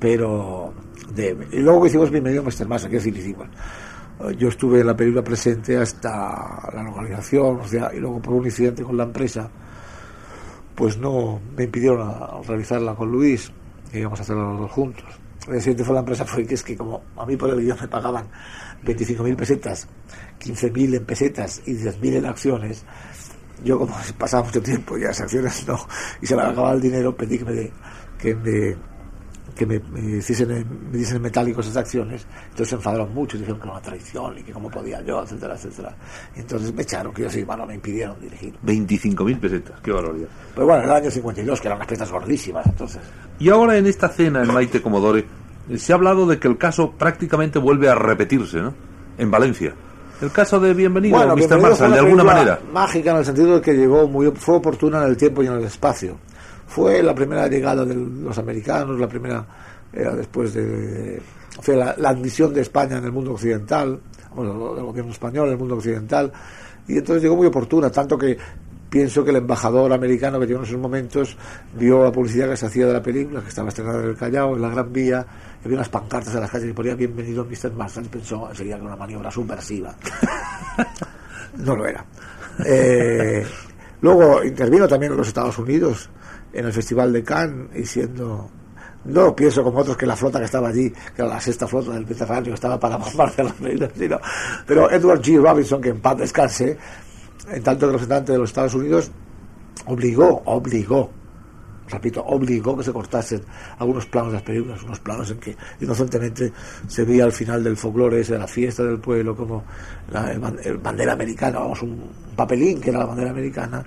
pero 0.00 0.72
de, 1.14 1.36
y 1.52 1.58
luego 1.60 1.86
hicimos 1.86 2.10
bienvenido 2.10 2.42
Mr. 2.42 2.66
Marshall 2.66 2.90
que 2.90 2.96
es 2.98 3.04
decir 3.04 3.16
hicimos 3.18 3.48
Eh, 4.20 4.36
yo 4.38 4.46
estuve 4.48 4.80
en 4.80 4.86
la 4.86 4.94
película 4.96 5.22
presente 5.24 5.76
hasta 5.76 6.70
la 6.72 6.82
localización 6.84 7.60
o 7.60 7.66
sea 7.66 7.90
y 7.92 7.98
luego 7.98 8.20
por 8.22 8.34
un 8.34 8.44
incidente 8.44 8.82
con 8.84 8.96
la 8.96 9.02
empresa 9.04 9.50
pues 10.74 10.96
no 10.98 11.40
me 11.56 11.64
impidieron 11.64 12.00
a- 12.08 12.12
a 12.38 12.42
realizarla 12.46 12.94
con 12.94 13.10
Luis 13.10 13.50
y 13.92 13.98
íbamos 13.98 14.18
a 14.20 14.22
hacerla 14.22 14.44
los 14.44 14.60
dos 14.60 14.70
juntos 14.70 15.04
el 15.48 15.56
incidente 15.56 15.84
fue 15.84 15.94
la 15.94 16.00
empresa 16.00 16.24
fue 16.24 16.46
que 16.46 16.54
es 16.54 16.62
que 16.62 16.76
como 16.76 17.02
a 17.16 17.26
mí 17.26 17.36
por 17.36 17.50
el 17.50 17.60
guion 17.60 17.76
me 17.80 17.88
pagaban 17.88 18.26
25.000 18.84 19.36
pesetas 19.36 19.88
15.000 20.40 20.94
en 20.96 21.04
pesetas 21.04 21.62
y 21.66 21.74
10.000 21.74 22.14
en 22.16 22.26
acciones 22.26 22.84
yo 23.64 23.78
como 23.78 23.94
pasaba 24.18 24.44
mucho 24.44 24.62
tiempo 24.62 24.96
y 24.96 25.02
las 25.02 25.20
acciones 25.20 25.66
no 25.66 25.76
y 26.22 26.26
se 26.26 26.36
me 26.36 26.42
acababa 26.42 26.72
el 26.72 26.80
dinero 26.80 27.16
pedí 27.16 27.38
que 27.38 27.44
me 27.44 27.52
de- 27.52 27.72
que 28.18 28.34
me 28.36 28.76
que 29.54 29.66
me, 29.66 29.78
me 29.78 30.16
hiciesen 30.18 30.50
en- 30.50 30.90
me 30.90 30.98
diesen 30.98 31.16
en 31.16 31.22
metálicos 31.22 31.64
esas 31.66 31.76
acciones 31.78 32.26
entonces 32.44 32.68
se 32.70 32.74
enfadaron 32.76 33.14
mucho 33.14 33.36
dijeron 33.38 33.58
que 33.60 33.64
era 33.66 33.72
una 33.74 33.82
traición 33.82 34.38
y 34.38 34.42
que 34.42 34.52
cómo 34.52 34.70
podía 34.70 35.00
yo 35.02 35.22
etcétera 35.22 35.54
etcétera 35.54 35.94
y 36.36 36.40
entonces 36.40 36.74
me 36.74 36.82
echaron 36.82 37.12
que 37.14 37.22
yo 37.22 37.30
soy 37.30 37.44
malo 37.44 37.64
me 37.66 37.74
impidieron 37.74 38.18
dirigir 38.20 38.54
25.000 38.66 39.38
pesetas, 39.40 39.80
qué 39.80 39.92
barbaridad. 39.92 40.28
pero 40.54 40.66
bueno 40.66 40.82
en 40.84 40.90
el 40.90 40.94
año 40.96 41.10
52 41.10 41.60
que 41.60 41.68
eran 41.68 41.76
unas 41.78 41.88
pesetas 41.88 42.10
gordísimas 42.10 42.66
entonces 42.66 43.00
Y 43.38 43.48
ahora 43.50 43.76
en 43.76 43.86
esta 43.86 44.08
cena 44.08 44.42
en 44.42 44.52
Maite 44.52 44.82
Comodore 44.82 45.24
se 45.76 45.92
ha 45.92 45.96
hablado 45.96 46.26
de 46.26 46.38
que 46.38 46.48
el 46.48 46.58
caso 46.58 46.92
prácticamente 46.92 47.58
vuelve 47.58 47.88
a 47.88 47.94
repetirse, 47.94 48.60
¿no? 48.60 48.74
En 49.16 49.30
Valencia. 49.30 49.72
El 50.20 50.30
caso 50.30 50.60
de 50.60 50.74
Bienvenido, 50.74 51.16
Mr. 51.18 51.34
Bienvenido 51.36 51.68
Marshall, 51.70 51.92
de 51.92 51.98
alguna 51.98 52.22
manera. 52.24 52.60
Mágica 52.72 53.10
en 53.12 53.16
el 53.16 53.24
sentido 53.24 53.54
de 53.56 53.60
que 53.62 53.72
llegó 53.72 54.06
muy, 54.06 54.30
fue 54.36 54.56
oportuna 54.56 55.02
en 55.02 55.08
el 55.08 55.16
tiempo 55.16 55.42
y 55.42 55.46
en 55.46 55.54
el 55.54 55.64
espacio. 55.64 56.18
Fue 56.74 57.04
la 57.04 57.14
primera 57.14 57.46
llegada 57.46 57.84
de 57.84 57.94
los 57.94 58.36
americanos, 58.36 58.98
la 58.98 59.06
primera 59.06 59.46
era 59.92 60.12
después 60.16 60.52
de, 60.54 61.22
fue 61.60 61.76
la, 61.76 61.94
la 61.96 62.08
admisión 62.08 62.52
de 62.52 62.62
España 62.62 62.98
en 62.98 63.04
el 63.04 63.12
mundo 63.12 63.30
occidental, 63.30 64.00
bueno, 64.34 64.74
del 64.74 64.84
gobierno 64.84 65.12
español 65.12 65.46
en 65.46 65.52
el 65.52 65.58
mundo 65.60 65.76
occidental, 65.76 66.32
y 66.88 66.98
entonces 66.98 67.22
llegó 67.22 67.36
muy 67.36 67.46
oportuna, 67.46 67.90
tanto 67.90 68.18
que 68.18 68.36
pienso 68.90 69.22
que 69.22 69.30
el 69.30 69.36
embajador 69.36 69.92
americano 69.92 70.40
que 70.40 70.46
llegó 70.46 70.58
en 70.58 70.66
esos 70.66 70.80
momentos 70.80 71.36
vio 71.78 72.02
la 72.02 72.10
publicidad 72.10 72.50
que 72.50 72.56
se 72.56 72.66
hacía 72.66 72.88
de 72.88 72.92
la 72.92 73.02
película, 73.04 73.40
que 73.40 73.50
estaba 73.50 73.68
estrenada 73.68 74.02
en 74.02 74.08
el 74.08 74.16
Callao, 74.16 74.56
en 74.56 74.62
la 74.62 74.70
Gran 74.70 74.92
Vía, 74.92 75.24
y 75.62 75.66
había 75.66 75.76
unas 75.76 75.90
pancartas 75.90 76.34
en 76.34 76.40
las 76.40 76.50
calles 76.50 76.70
y 76.70 76.72
ponía 76.72 76.96
bienvenido 76.96 77.44
Mr. 77.44 77.72
Marshall 77.72 78.06
y 78.06 78.08
pensó 78.08 78.50
que 78.52 78.68
era 78.68 78.82
una 78.82 78.96
maniobra 78.96 79.30
subversiva. 79.30 79.94
no 81.58 81.76
lo 81.76 81.86
era. 81.86 82.04
Eh, 82.64 83.46
luego 84.00 84.42
intervino 84.42 84.88
también 84.88 85.12
en 85.12 85.18
los 85.18 85.28
Estados 85.28 85.56
Unidos 85.56 86.10
en 86.54 86.66
el 86.66 86.72
Festival 86.72 87.12
de 87.12 87.22
Cannes 87.22 87.68
y 87.74 87.84
siendo 87.84 88.48
no 89.04 89.36
pienso 89.36 89.62
como 89.62 89.80
otros 89.80 89.96
que 89.96 90.06
la 90.06 90.16
flota 90.16 90.38
que 90.38 90.46
estaba 90.46 90.68
allí, 90.68 90.90
que 90.90 91.22
era 91.22 91.28
la 91.28 91.40
sexta 91.40 91.66
flota 91.66 91.92
del 91.92 92.04
Mediterráneo, 92.04 92.54
estaba 92.54 92.80
para 92.80 92.98
medidas, 93.60 93.90
sino, 93.96 94.18
pero 94.66 94.90
Edward 94.90 95.20
G. 95.20 95.40
Robinson, 95.40 95.80
que 95.80 95.90
en 95.90 96.00
paz 96.00 96.16
descanse, 96.16 96.76
en 97.50 97.62
tanto 97.62 97.86
representante 97.86 98.32
de 98.32 98.38
los 98.38 98.50
Estados 98.50 98.74
Unidos, 98.74 99.10
obligó, 99.86 100.42
obligó, 100.46 101.10
repito, 101.88 102.24
obligó 102.24 102.76
que 102.78 102.84
se 102.84 102.92
cortasen 102.92 103.42
algunos 103.78 104.06
planos 104.06 104.32
de 104.32 104.38
las 104.38 104.42
películas, 104.42 104.82
unos 104.82 105.00
planos 105.00 105.30
en 105.30 105.38
que 105.38 105.54
inocentemente 105.80 106.52
se 106.88 107.04
veía 107.04 107.24
al 107.24 107.32
final 107.32 107.62
del 107.62 107.76
folclore 107.76 108.20
ese 108.20 108.32
de 108.32 108.38
la 108.38 108.46
fiesta 108.46 108.84
del 108.84 109.00
pueblo 109.00 109.36
como 109.36 109.64
la 110.10 110.32
bandera 110.82 111.12
americana, 111.12 111.58
vamos, 111.58 111.82
un 111.82 112.10
papelín 112.34 112.80
que 112.80 112.88
era 112.88 113.00
la 113.00 113.06
bandera 113.06 113.30
americana, 113.30 113.84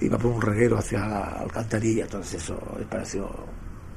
iba 0.00 0.16
por 0.18 0.30
un 0.32 0.40
reguero 0.40 0.78
hacia 0.78 1.06
la 1.06 1.24
alcantarilla, 1.40 2.04
entonces 2.04 2.42
eso 2.42 2.58
me 2.78 2.84
pareció 2.84 3.28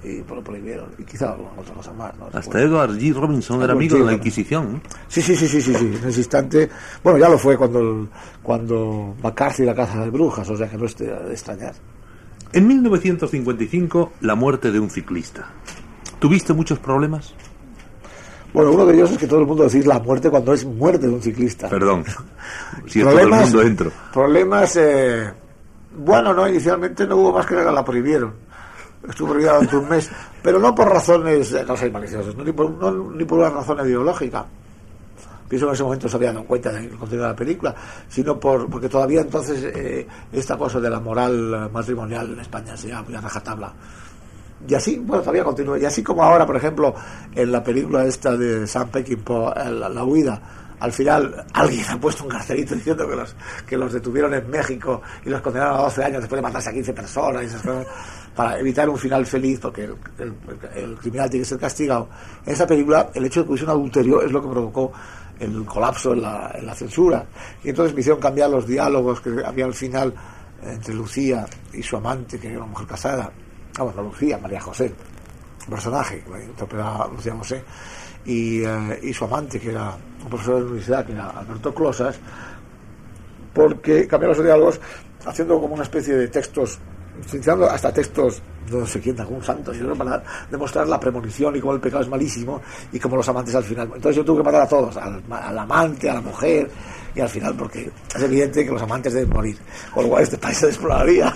y 0.03 0.21
pues 0.21 0.36
lo 0.38 0.43
prohibieron 0.43 0.89
y 0.97 1.03
quizá 1.06 1.32
alguna 1.32 1.51
otra 1.58 1.73
cosa 1.75 1.93
más 1.93 2.13
¿no? 2.17 2.27
Hasta. 2.34 2.60
Edward 2.62 2.91
G. 2.97 3.13
Robinson 3.13 3.62
era 3.62 3.71
amigo 3.73 3.97
de 3.97 4.03
la. 4.03 4.13
Inquisición. 4.13 4.73
¿no? 4.73 4.82
Sí, 5.08 5.21
sí, 5.21 5.36
sí, 5.36 5.47
sí, 5.47 5.62
sí, 5.62 5.73
sí. 5.73 5.97
En 6.01 6.10
ese 6.10 6.19
instante, 6.19 6.69
bueno, 7.03 7.19
ya 7.19 7.29
lo 7.29 7.38
fue 7.38 7.56
cuando 7.58 7.79
el- 7.79 8.10
cuando 8.41 9.15
McCarthy 9.23 9.63
la 9.63 9.73
caza 9.75 10.03
de 10.03 10.10
brujas, 10.10 10.49
o 10.49 10.58
sea 10.58 10.69
que 10.69 10.77
no 10.77 10.86
es 10.86 10.97
de, 10.97 11.08
extrañar. 11.32 11.73
En 12.51 12.67
1955, 12.67 14.13
la 14.21 14.36
muerte 14.36 14.71
de 14.71 14.79
un 14.79 14.89
ciclista. 14.89 15.47
¿Tuviste 16.19 16.53
muchos 16.53 16.79
problemas? 16.79 17.34
Bueno, 18.53 18.71
uno 18.71 18.86
de 18.86 18.93
ellos 18.93 19.12
es 19.12 19.17
que 19.17 19.25
todo 19.27 19.39
el 19.39 19.47
mundo 19.47 19.63
decís 19.63 19.86
la 19.88 19.99
muerte 19.99 20.29
cuando 20.29 20.53
es 20.53 20.63
muerte 20.65 21.08
de 21.08 21.13
un 21.13 21.21
ciclista. 21.21 21.69
Perdón. 21.69 22.03
Si 22.88 22.99
es 22.99 23.06
todo 23.06 23.19
el 23.19 23.29
mundo 23.29 23.60
dentro. 23.60 23.91
Problemas, 24.12 24.75
eh, 24.75 25.32
bueno, 25.95 26.34
no, 26.34 26.47
inicialmente 26.47 27.06
no 27.06 27.17
hubo 27.17 27.34
más 27.34 27.45
que 27.45 27.56
la 27.56 27.86
prohibieron. 27.86 28.34
Estuvo 29.08 29.29
prohibida 29.29 29.56
durante 29.56 29.77
un 29.77 29.89
mes, 29.89 30.10
pero 30.41 30.60
no 30.60 30.73
por 30.73 30.89
razones, 30.89 31.51
eh, 31.53 31.65
no 31.67 31.75
soy 31.75 31.91
maliciosos, 31.91 32.36
no, 32.36 32.43
ni, 32.43 32.51
por, 32.53 33.39
una 33.39 33.49
razón 33.49 33.86
ideológica. 33.86 34.45
Pienso 35.47 35.65
que 35.65 35.69
en 35.69 35.73
ese 35.73 35.84
momento 35.84 36.08
se 36.08 36.15
habían 36.15 36.36
dado 36.36 36.47
cuenta 36.47 36.71
del 36.71 36.89
contenido 36.91 37.27
la 37.27 37.36
película, 37.36 37.75
sino 38.08 38.39
por 38.39 38.69
porque 38.69 38.88
todavía 38.88 39.21
entonces 39.21 39.62
eh, 39.63 40.08
esta 40.32 40.58
cosa 40.58 40.79
de 40.79 40.89
la 40.89 40.99
moral 40.99 41.69
matrimonial 41.71 42.32
en 42.32 42.39
España 42.39 42.77
se 42.77 42.88
llama 42.88 43.21
rajatabla. 43.21 43.73
Y 44.65 44.73
así, 44.73 44.97
bueno, 44.97 45.21
todavía 45.21 45.43
continúa. 45.43 45.77
Y 45.77 45.86
así 45.86 46.01
como 46.01 46.23
ahora, 46.23 46.45
por 46.45 46.56
ejemplo, 46.56 46.95
en 47.36 47.51
la 47.51 47.62
película 47.62 48.06
esta 48.06 48.38
de 48.38 48.65
Sam 48.65 48.89
Peckinpah, 48.89 49.53
eh, 49.65 49.71
la 49.71 50.03
huida, 50.06 50.41
al 50.84 50.91
final 50.91 51.46
alguien 51.54 51.86
ha 51.89 51.98
puesto 51.98 52.26
un 52.26 52.30
cartelito 52.30 52.76
diciendo 52.76 53.08
que 53.08 53.15
los, 53.15 53.36
que 53.65 53.78
los 53.78 53.93
detuvieron 53.93 54.34
en 54.34 54.50
México 54.50 55.02
y 55.26 55.30
los 55.30 55.39
condenaron 55.39 55.80
a 55.80 55.84
12 55.84 56.04
años 56.04 56.22
después 56.22 56.38
de 56.38 56.41
matarse 56.41 56.72
a 56.72 56.74
15 56.74 56.93
personas 56.93 57.43
y 57.43 57.46
esas 57.46 57.62
cosas, 57.62 57.88
para 58.36 58.60
evitar 58.60 58.89
un 58.89 58.98
final 58.98 59.26
feliz, 59.26 59.62
porque 59.62 59.86
el, 59.86 60.96
criminal 60.98 61.30
tiene 61.30 61.43
que 61.43 61.50
ser 61.50 61.58
castigado. 61.58 62.10
En 62.46 62.52
esa 62.52 62.67
película, 62.67 63.10
el 63.13 63.24
hecho 63.24 63.39
de 63.39 63.46
que 63.46 63.52
hubiese 63.52 63.63
un 63.63 63.72
adulterio 63.72 64.22
es 64.24 64.32
lo 64.34 64.41
que 64.41 64.50
provocó 64.50 64.91
el 65.39 65.63
colapso 65.63 66.12
en 66.12 66.22
la, 66.22 66.52
en 66.54 66.65
la 66.65 66.76
censura. 66.76 67.26
Y 67.63 67.69
entonces 67.69 67.93
me 67.93 68.02
hicieron 68.02 68.19
cambiar 68.19 68.50
los 68.50 68.67
diálogos 68.67 69.22
que 69.22 69.41
había 69.46 69.63
al 69.63 69.74
final 69.74 70.13
entre 70.63 70.93
Lucía 70.93 71.46
y 71.72 71.82
su 71.82 71.96
amante, 71.96 72.38
que 72.38 72.50
era 72.50 72.58
una 72.58 72.67
mujer 72.67 72.88
casada. 72.88 73.32
Ah, 73.78 73.84
bueno, 73.84 74.04
Lucía, 74.04 74.38
María 74.38 74.60
José, 74.60 74.93
personaje 75.69 76.26
que 76.26 76.43
interpretaba 76.43 77.08
Lucía 77.08 77.34
José, 77.36 77.63
eh, 78.26 79.00
y 79.02 79.13
su 79.13 79.26
amante, 79.26 79.60
que 79.60 79.72
era 79.72 79.98
un 80.23 80.29
profesor 80.29 80.55
de 80.55 80.59
la 80.62 80.65
universidad, 80.65 81.05
que 81.05 81.12
era 81.13 81.29
Alberto 81.29 81.73
Closas, 81.73 82.19
porque 83.53 84.07
cambiaron 84.07 84.38
los 84.38 84.45
diálogos 84.45 84.79
haciendo 85.25 85.59
como 85.59 85.75
una 85.75 85.83
especie 85.83 86.15
de 86.15 86.27
textos, 86.27 86.79
utilizando 87.25 87.69
hasta 87.69 87.93
textos, 87.93 88.41
no 88.71 88.86
sé 88.86 88.99
quién, 88.99 89.19
algún 89.19 89.43
santo, 89.43 89.73
y 89.73 89.77
eso 89.77 89.93
para 89.95 90.23
demostrar 90.49 90.88
la 90.88 90.99
premonición 90.99 91.55
y 91.55 91.59
cómo 91.59 91.73
el 91.73 91.79
pecado 91.79 92.01
es 92.01 92.09
malísimo 92.09 92.62
y 92.91 92.99
cómo 92.99 93.17
los 93.17 93.29
amantes 93.29 93.55
al 93.55 93.63
final. 93.63 93.89
Entonces 93.95 94.15
yo 94.15 94.25
tuve 94.25 94.39
que 94.39 94.43
matar 94.43 94.62
a 94.62 94.67
todos, 94.67 94.97
al, 94.97 95.21
al 95.29 95.57
amante, 95.57 96.09
a 96.09 96.15
la 96.15 96.21
mujer 96.21 96.69
y 97.15 97.21
al 97.21 97.29
final, 97.29 97.53
porque 97.55 97.91
es 98.15 98.21
evidente 98.21 98.65
que 98.65 98.71
los 98.71 98.81
amantes 98.81 99.13
deben 99.13 99.29
morir, 99.29 99.57
con 99.93 100.03
lo 100.03 100.09
cual 100.09 100.23
este 100.23 100.38
país 100.38 100.57
se 100.57 100.67
desploraría. 100.67 101.33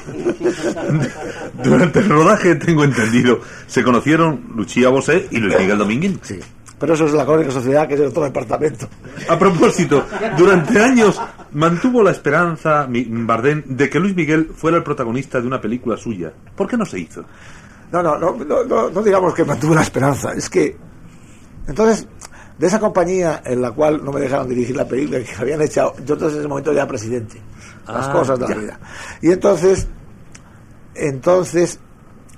Durante 1.64 2.00
el 2.00 2.10
rodaje, 2.10 2.56
tengo 2.56 2.84
entendido, 2.84 3.40
se 3.68 3.84
conocieron 3.84 4.54
Lucía 4.56 4.90
Bosé 4.90 5.28
y 5.30 5.38
Luis 5.38 5.58
Miguel 5.58 5.78
Dominguín. 5.78 6.20
Sí. 6.24 6.40
Pero 6.80 6.94
eso 6.94 7.06
es 7.06 7.14
la 7.14 7.26
crónica 7.26 7.50
sociedad, 7.52 7.88
que 7.88 7.96
es 7.96 8.00
de 8.00 8.08
otro 8.08 8.24
departamento. 8.24 8.88
A 9.30 9.38
propósito, 9.40 10.06
durante 10.38 10.80
años 10.80 11.20
mantuvo 11.54 12.04
la 12.04 12.12
esperanza 12.12 12.88
Bardem 12.88 13.64
de 13.66 13.90
que 13.90 14.00
Luis 14.00 14.16
Miguel 14.16 14.52
fuera 14.56 14.78
el 14.78 14.84
protagonista 14.84 15.42
de 15.42 15.48
una 15.48 15.60
película 15.60 15.98
suya. 15.98 16.32
¿Por 16.56 16.68
qué 16.68 16.78
no 16.78 16.86
se 16.86 17.00
hizo? 17.00 17.24
No, 17.92 18.04
no, 18.04 18.18
no, 18.20 18.36
no, 18.36 18.64
no, 18.64 18.90
no 18.92 19.02
digamos 19.02 19.34
que 19.34 19.44
mantuve 19.44 19.74
la 19.74 19.82
esperanza. 19.82 20.34
Es 20.34 20.50
que, 20.50 20.78
entonces, 21.68 22.08
de 22.60 22.68
esa 22.68 22.80
compañía 22.80 23.42
en 23.46 23.62
la 23.62 23.72
cual 23.72 24.04
no 24.04 24.12
me 24.12 24.20
dejaron 24.20 24.48
dirigir 24.48 24.76
la 24.76 24.88
película, 24.88 25.20
que 25.20 25.32
habían 25.40 25.62
echado, 25.62 25.94
yo 26.06 26.14
entonces 26.14 26.34
en 26.34 26.40
ese 26.42 26.48
momento 26.48 26.72
ya 26.74 26.82
era 26.82 26.88
presidente. 26.88 27.42
Las 27.88 28.08
Ah, 28.08 28.12
cosas 28.12 28.38
de 28.40 28.48
ya. 28.48 28.54
la 28.56 28.62
vida. 28.62 28.80
Y 29.22 29.32
entonces, 29.32 29.88
entonces, 30.96 31.80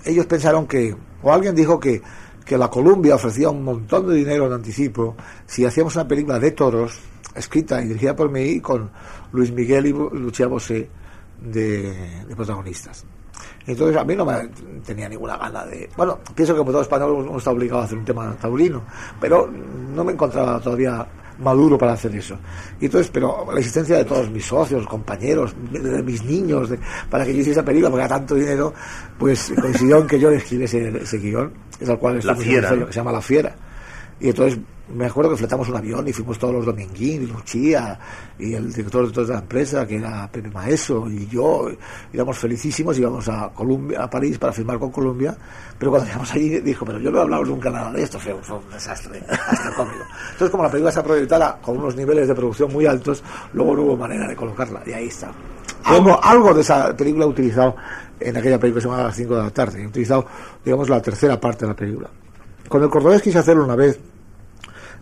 ellos 0.06 0.26
pensaron 0.28 0.68
que, 0.68 0.96
o 1.22 1.34
alguien 1.34 1.56
dijo 1.56 1.80
que, 1.80 2.02
que 2.50 2.58
la 2.58 2.68
Columbia 2.68 3.14
ofrecía 3.14 3.52
un 3.52 3.64
montón 3.64 4.08
de 4.08 4.16
dinero 4.16 4.48
en 4.48 4.54
anticipo 4.54 5.16
si 5.46 5.66
hacíamos 5.66 5.96
una 5.96 6.08
película 6.08 6.40
de 6.40 6.50
toros, 6.50 7.00
escrita 7.36 7.80
y 7.80 7.90
dirigida 7.90 8.16
por 8.16 8.32
mí, 8.32 8.60
con 8.60 8.90
Luis 9.34 9.52
Miguel 9.52 9.86
y 9.86 9.94
Lu- 9.94 10.10
Lucía 10.10 10.48
Bosé 10.48 10.90
de, 11.40 12.24
de 12.28 12.36
protagonistas. 12.36 13.06
Entonces 13.68 13.96
a 13.96 14.04
mí 14.04 14.16
no 14.16 14.26
me 14.26 14.50
tenía 14.84 15.08
ninguna 15.08 15.38
gana 15.38 15.64
de... 15.68 15.88
Bueno, 15.96 16.18
pienso 16.34 16.54
que 16.56 16.58
como 16.58 16.72
todo 16.72 16.82
español 16.82 17.12
uno 17.12 17.38
está 17.38 17.52
obligado 17.52 17.82
a 17.82 17.86
hacer 17.86 18.00
un 18.00 18.06
tema 18.06 18.36
taurino, 18.42 18.82
pero 19.22 19.48
no 19.94 20.04
me 20.04 20.14
encontraba 20.14 20.60
todavía 20.60 21.06
maduro 21.40 21.78
para 21.78 21.94
hacer 21.94 22.16
eso. 22.16 22.38
Y 22.80 22.86
entonces, 22.86 23.10
pero 23.14 23.48
la 23.52 23.60
existencia 23.60 23.98
de 23.98 24.06
todos 24.06 24.30
mis 24.30 24.46
socios, 24.46 24.86
compañeros, 24.86 25.56
de 25.72 26.04
mis 26.04 26.24
niños, 26.24 26.70
para 27.10 27.26
que 27.26 27.34
yo 27.34 27.40
hiciese 27.40 27.60
esa 27.60 27.66
película, 27.66 27.90
porque 27.90 28.06
era 28.06 28.16
tanto 28.16 28.36
dinero, 28.36 28.74
pues 29.18 29.54
coincidió 29.60 30.00
en 30.00 30.08
que 30.08 30.20
yo 30.20 30.30
escribiese 30.32 30.90
ese, 31.02 31.18
guion, 31.18 31.52
es 31.80 31.90
al 31.90 31.98
cual 31.98 32.20
la 32.24 32.36
fiera, 32.36 32.70
que 32.70 32.94
se 32.94 33.00
llama 33.00 33.12
La 33.12 33.22
Fiera. 33.22 33.56
Y 34.20 34.30
entonces 34.30 34.60
me 34.94 35.06
acuerdo 35.06 35.32
que 35.32 35.38
fletamos 35.38 35.70
un 35.70 35.76
avión 35.76 36.08
y 36.08 36.14
fuimos 36.14 36.40
todos 36.40 36.54
los 36.54 36.66
Dominguín 36.66 37.24
y 37.24 37.28
Lucía 37.28 38.00
y 38.40 38.54
el 38.54 38.74
director 38.74 39.12
de 39.12 39.34
la 39.34 39.40
empresa 39.40 39.86
que 39.86 39.98
era 39.98 40.28
Pepe 40.32 40.50
Maeso 40.50 41.08
y 41.10 41.28
yo 41.28 41.70
íbamos 42.12 42.38
felicísimos 42.38 42.98
íbamos 42.98 43.30
a 43.30 43.50
Colombia 43.50 44.04
a 44.04 44.10
París 44.10 44.38
para 44.40 44.52
firmar 44.52 44.80
con 44.80 44.92
Colombia 44.92 45.36
pero 45.78 45.92
cuando 45.92 46.08
llegamos 46.08 46.32
allí 46.34 46.60
dijo 46.60 46.86
pero 46.86 47.00
yo 47.00 47.12
no 47.12 47.20
he 47.20 47.22
hablado 47.22 47.46
nunca 47.46 47.70
nada 47.70 47.92
de 47.92 48.02
esto 48.02 48.20
fue, 48.20 48.34
un 48.34 48.70
desastre 48.72 49.22
hasta 49.30 49.76
cómico 49.76 50.06
entonces 50.32 50.50
como 50.50 50.64
la 50.64 50.72
película 50.72 50.92
se 50.92 51.04
proyectada 51.04 51.60
con 51.62 51.78
unos 51.78 51.96
niveles 51.96 52.28
de 52.28 52.34
producción 52.34 52.74
muy 52.74 52.86
altos 52.86 53.24
luego 53.54 53.76
no 53.76 53.82
hubo 53.84 53.98
manera 53.98 54.28
de 54.28 54.36
colocarla 54.36 54.82
y 54.86 54.92
ahí 54.92 55.08
está. 55.08 55.32
Algo, 55.84 56.22
algo 56.22 56.54
de 56.54 56.62
esa 56.62 56.96
película 56.96 57.26
he 57.26 57.28
utilizado 57.28 57.76
en 58.20 58.36
aquella 58.36 58.60
película 58.60 58.80
que 58.80 58.82
se 58.82 58.90
llama 58.90 59.04
las 59.04 59.16
5 59.16 59.36
de 59.36 59.44
la 59.44 59.52
tarde 59.52 59.84
he 59.84 59.88
utilizado 59.88 60.26
digamos 60.66 60.90
la 60.90 61.02
tercera 61.02 61.40
parte 61.40 61.66
de 61.66 61.72
la 61.72 61.76
película 61.76 62.10
con 62.68 62.84
el 62.84 62.90
cordobés 62.90 63.22
quise 63.22 63.40
hacerlo 63.40 63.64
una 63.64 63.76
vez. 63.76 64.00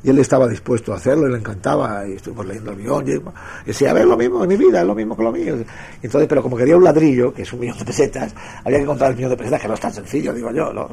Y 0.04 0.12
él 0.12 0.20
estaba 0.20 0.48
dispuesto 0.48 0.93
a 0.93 0.98
hacerlo 0.98 1.28
y 1.28 1.32
le 1.32 1.39
encantaba 1.39 2.08
y 2.08 2.13
estuvimos 2.13 2.46
leyendo 2.46 2.72
el 2.72 2.78
guion 2.78 3.08
y, 3.08 3.20
decía 3.65 3.89
a 3.89 3.93
ver 3.93 4.06
lo 4.06 4.15
mismo 4.15 4.43
en 4.43 4.50
mi 4.50 4.56
vida 4.56 4.82
es 4.82 4.88
lo 4.88 4.93
mismo 4.93 5.17
que 5.17 5.24
lo 5.24 5.32
mío 5.32 5.58
entonces 6.02 6.30
pero 6.30 6.43
como 6.43 6.56
quería 6.56 6.78
un 6.78 6.84
ladrillo 6.84 7.34
que 7.34 7.41
es 7.41 7.52
un 7.52 7.62
millón 7.62 7.80
de 7.80 7.86
pesetas 7.86 8.36
había 8.63 8.78
que 8.78 8.84
encontrar 8.84 9.10
el 9.10 9.15
millón 9.17 9.32
de 9.32 9.38
pesetas 9.38 9.60
que 9.60 9.67
no 9.67 9.74
es 9.74 9.80
tan 9.80 9.91
sencillo 9.91 10.34
digo 10.34 10.52
yo 10.52 10.72
¿no? 10.72 10.88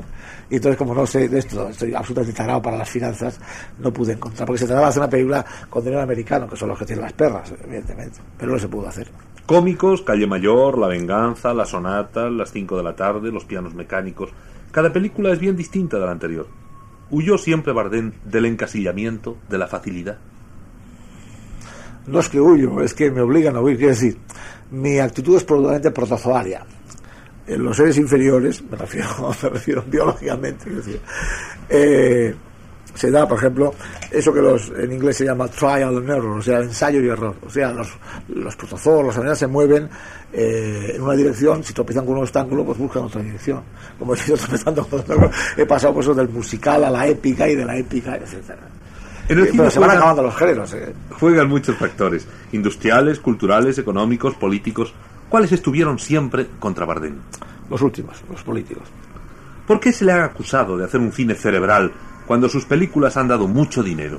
y 0.48 0.56
entonces 0.56 0.78
como 0.78 0.94
no 0.94 1.06
sé 1.06 1.28
de 1.28 1.38
esto 1.38 1.68
estoy 1.68 1.94
absolutamente 1.94 2.36
tarado 2.36 2.62
para 2.62 2.78
las 2.78 2.88
finanzas 2.88 3.38
no 3.78 3.92
pude 3.92 4.14
encontrar 4.14 4.46
porque 4.46 4.60
se 4.60 4.66
trataba 4.66 4.86
de 4.86 4.90
hacer 4.90 5.02
una 5.02 5.10
película 5.10 5.44
con 5.68 5.84
dinero 5.84 6.00
americano 6.00 6.48
que 6.48 6.56
son 6.56 6.70
los 6.70 6.78
que 6.78 6.86
tienen 6.86 7.04
las 7.04 7.12
perras 7.12 7.52
evidentemente 7.62 8.20
pero 8.38 8.52
no 8.52 8.58
se 8.58 8.68
pudo 8.68 8.88
hacer. 8.88 9.06
Cómicos 9.46 10.00
Calle 10.00 10.26
Mayor 10.26 10.78
La 10.78 10.86
Venganza 10.86 11.52
La 11.52 11.66
Sonata 11.66 12.30
Las 12.30 12.50
5 12.50 12.78
de 12.78 12.82
la 12.82 12.96
tarde 12.96 13.30
Los 13.30 13.44
pianos 13.44 13.74
mecánicos 13.74 14.30
cada 14.74 14.92
película 14.92 15.32
es 15.32 15.38
bien 15.38 15.56
distinta 15.56 15.98
de 15.98 16.04
la 16.04 16.10
anterior 16.10 16.48
¿Huyó 17.10 17.38
siempre 17.38 17.72
Bardem 17.72 18.12
del 18.24 18.46
encasillamiento, 18.46 19.36
de 19.48 19.56
la 19.56 19.68
facilidad? 19.68 20.18
No 22.08 22.18
es 22.18 22.28
que 22.28 22.40
huyo, 22.40 22.82
es 22.82 22.92
que 22.92 23.10
me 23.10 23.20
obligan 23.20 23.54
a 23.54 23.60
huir. 23.60 23.76
Quiero 23.76 23.92
decir, 23.92 24.18
mi 24.72 24.98
actitud 24.98 25.36
es 25.36 25.44
probablemente 25.44 25.92
protozoaria. 25.92 26.66
En 27.46 27.62
los 27.62 27.76
seres 27.76 27.98
inferiores, 27.98 28.62
me 28.68 28.76
refiero, 28.76 29.08
me 29.42 29.48
refiero 29.50 29.84
biológicamente, 29.86 30.68
decir, 30.70 31.00
eh, 31.68 32.34
se 32.94 33.10
da, 33.10 33.26
por 33.26 33.38
ejemplo, 33.38 33.74
eso 34.10 34.32
que 34.32 34.40
los, 34.40 34.70
en 34.78 34.92
inglés 34.92 35.16
se 35.16 35.24
llama 35.24 35.48
trial 35.48 35.96
and 35.96 36.08
error, 36.08 36.38
o 36.38 36.42
sea, 36.42 36.60
ensayo 36.60 37.00
y 37.00 37.08
error. 37.08 37.34
O 37.44 37.50
sea, 37.50 37.72
los, 37.72 37.88
los 38.28 38.56
protozoos, 38.56 39.04
los 39.04 39.16
animales 39.16 39.38
se 39.38 39.46
mueven 39.46 39.88
eh, 40.32 40.92
en 40.94 41.02
una 41.02 41.14
dirección, 41.14 41.62
si 41.64 41.72
tropezan 41.72 42.06
con 42.06 42.16
un 42.16 42.22
obstáculo, 42.22 42.64
pues 42.64 42.78
buscan 42.78 43.04
otra 43.04 43.20
dirección. 43.20 43.62
Como 43.98 44.14
he 44.14 44.18
ido 44.26 44.36
tropezando 44.36 44.86
con 44.86 45.00
otro, 45.00 45.30
he 45.56 45.66
pasado 45.66 45.94
pues, 45.94 46.14
del 46.14 46.28
musical 46.28 46.84
a 46.84 46.90
la 46.90 47.06
épica 47.06 47.48
y 47.48 47.56
de 47.56 47.64
la 47.64 47.76
épica, 47.76 48.16
etc. 48.16 48.50
En 49.28 49.38
el 49.38 49.46
eh, 49.46 49.50
Pero 49.56 49.70
se 49.70 49.80
van 49.80 49.90
acabando 49.90 50.22
los 50.22 50.36
géneros. 50.36 50.72
Eh. 50.74 50.92
Juegan 51.18 51.48
muchos 51.48 51.76
factores, 51.76 52.26
industriales, 52.52 53.18
culturales, 53.20 53.78
económicos, 53.78 54.34
políticos. 54.34 54.94
¿Cuáles 55.28 55.50
estuvieron 55.52 55.98
siempre 55.98 56.46
contra 56.60 56.84
Bardem? 56.84 57.16
Los 57.70 57.82
últimos, 57.82 58.22
los 58.30 58.42
políticos. 58.42 58.84
¿Por 59.66 59.80
qué 59.80 59.92
se 59.92 60.04
le 60.04 60.12
ha 60.12 60.24
acusado 60.24 60.76
de 60.76 60.84
hacer 60.84 61.00
un 61.00 61.10
cine 61.10 61.34
cerebral 61.34 61.90
cuando 62.26 62.48
sus 62.48 62.64
películas 62.64 63.16
han 63.16 63.28
dado 63.28 63.46
mucho 63.48 63.82
dinero? 63.82 64.18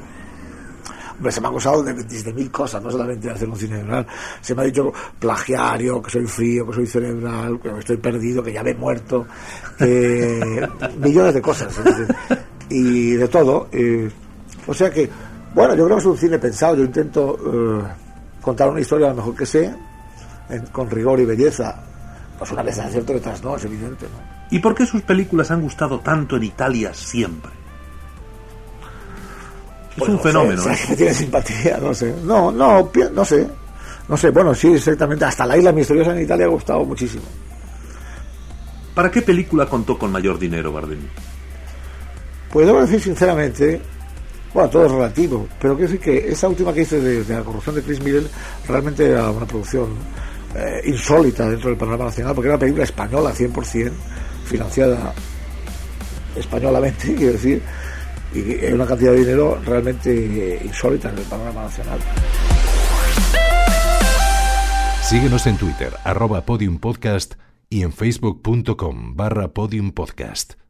Hombre, 1.17 1.31
se 1.31 1.39
me 1.39 1.47
ha 1.47 1.49
acusado 1.49 1.81
de, 1.81 2.33
mil 2.33 2.51
cosas, 2.51 2.83
no 2.83 2.91
solamente 2.91 3.27
de 3.27 3.33
hacer 3.33 3.47
un 3.47 3.55
cine 3.55 3.77
cerebral. 3.77 4.05
Se 4.41 4.53
me 4.53 4.63
ha 4.63 4.65
dicho 4.65 4.91
plagiario, 5.17 6.01
que 6.01 6.11
soy 6.11 6.25
frío, 6.27 6.67
que 6.67 6.73
soy 6.73 6.87
cerebral, 6.87 7.59
que 7.61 7.69
estoy 7.79 7.97
perdido, 7.97 8.43
que 8.43 8.51
ya 8.51 8.63
me 8.63 8.71
he 8.71 8.75
muerto, 8.75 9.25
que 9.77 10.67
millones 10.99 11.33
de 11.33 11.41
cosas. 11.41 11.79
y 12.69 13.11
de 13.11 13.27
todo. 13.29 13.69
o 14.67 14.73
sea 14.73 14.89
que, 14.91 15.09
bueno, 15.53 15.73
yo 15.75 15.85
creo 15.85 15.97
que 15.97 16.01
es 16.01 16.05
un 16.05 16.17
cine 16.17 16.37
pensado. 16.37 16.75
Yo 16.75 16.83
intento 16.83 17.37
eh, 17.45 17.83
contar 18.41 18.69
una 18.69 18.81
historia 18.81 19.07
lo 19.09 19.15
mejor 19.15 19.35
que 19.35 19.45
sé, 19.45 19.73
con 20.73 20.89
rigor 20.89 21.21
y 21.21 21.25
belleza. 21.25 21.81
Pues 22.37 22.51
una 22.51 22.61
vez 22.61 22.77
es 22.77 22.91
cierto 22.91 23.13
que 23.13 23.19
otras 23.19 23.41
no, 23.41 23.55
es 23.55 23.63
evidente. 23.63 24.05
¿no? 24.05 24.35
¿Y 24.51 24.59
por 24.59 24.75
qué 24.75 24.85
sus 24.85 25.01
películas 25.01 25.49
han 25.49 25.61
gustado 25.61 26.01
tanto 26.01 26.35
en 26.35 26.43
Italia 26.43 26.93
siempre? 26.93 27.64
Es 29.97 30.07
un 30.07 30.19
fenómeno. 30.19 30.61
Sé, 30.61 30.73
¿eh? 30.73 30.95
tiene 30.95 31.13
simpatía, 31.13 31.77
no 31.77 31.93
sé. 31.93 32.13
No, 32.23 32.51
no, 32.51 32.91
no 33.13 33.25
sé. 33.25 33.47
No 34.07 34.17
sé, 34.17 34.29
bueno, 34.29 34.53
sí, 34.53 34.73
exactamente. 34.73 35.25
Hasta 35.25 35.45
La 35.45 35.57
Isla 35.57 35.71
Misteriosa 35.71 36.11
en 36.11 36.23
Italia 36.23 36.45
ha 36.45 36.49
gustado 36.49 36.85
muchísimo. 36.85 37.23
¿Para 38.93 39.11
qué 39.11 39.21
película 39.21 39.65
contó 39.65 39.97
con 39.97 40.11
mayor 40.11 40.39
dinero 40.39 40.71
Bardem? 40.71 40.99
Pues 42.49 42.67
debo 42.67 42.81
decir 42.81 43.01
sinceramente, 43.01 43.81
bueno, 44.53 44.69
todo 44.69 44.85
es 44.85 44.91
relativo, 44.91 45.47
pero 45.59 45.75
quiero 45.75 45.91
decir 45.91 45.99
que 45.99 46.31
esa 46.31 46.47
última 46.47 46.73
que 46.73 46.83
hice 46.83 47.01
de, 47.01 47.35
la 47.35 47.43
corrupción 47.43 47.75
de 47.75 47.81
Chris 47.81 48.01
Miller 48.01 48.23
realmente 48.65 49.09
era 49.09 49.29
una 49.29 49.45
producción 49.45 49.89
eh, 50.55 50.81
insólita 50.85 51.49
dentro 51.49 51.69
del 51.69 51.77
panorama 51.77 52.05
nacional, 52.05 52.33
porque 52.33 52.47
era 52.47 52.55
una 52.55 52.61
película 52.61 52.85
española 52.85 53.33
100%, 53.33 53.91
financiada 54.45 55.13
españolamente, 56.37 57.13
quiero 57.17 57.33
decir, 57.33 57.61
y 58.35 58.65
es 58.65 58.73
una 58.73 58.85
cantidad 58.85 59.11
de 59.11 59.19
dinero 59.19 59.59
realmente 59.65 60.61
insólita 60.63 61.09
en 61.09 61.17
el 61.17 61.23
panorama 61.23 61.63
nacional. 61.63 61.99
Síguenos 65.01 65.47
en 65.47 65.57
Twitter, 65.57 65.93
arroba 66.03 66.41
podiumpodcast 66.41 67.35
y 67.69 67.83
en 67.83 67.93
facebook.com 67.93 69.15
barra 69.15 69.53
podiumpodcast. 69.53 70.64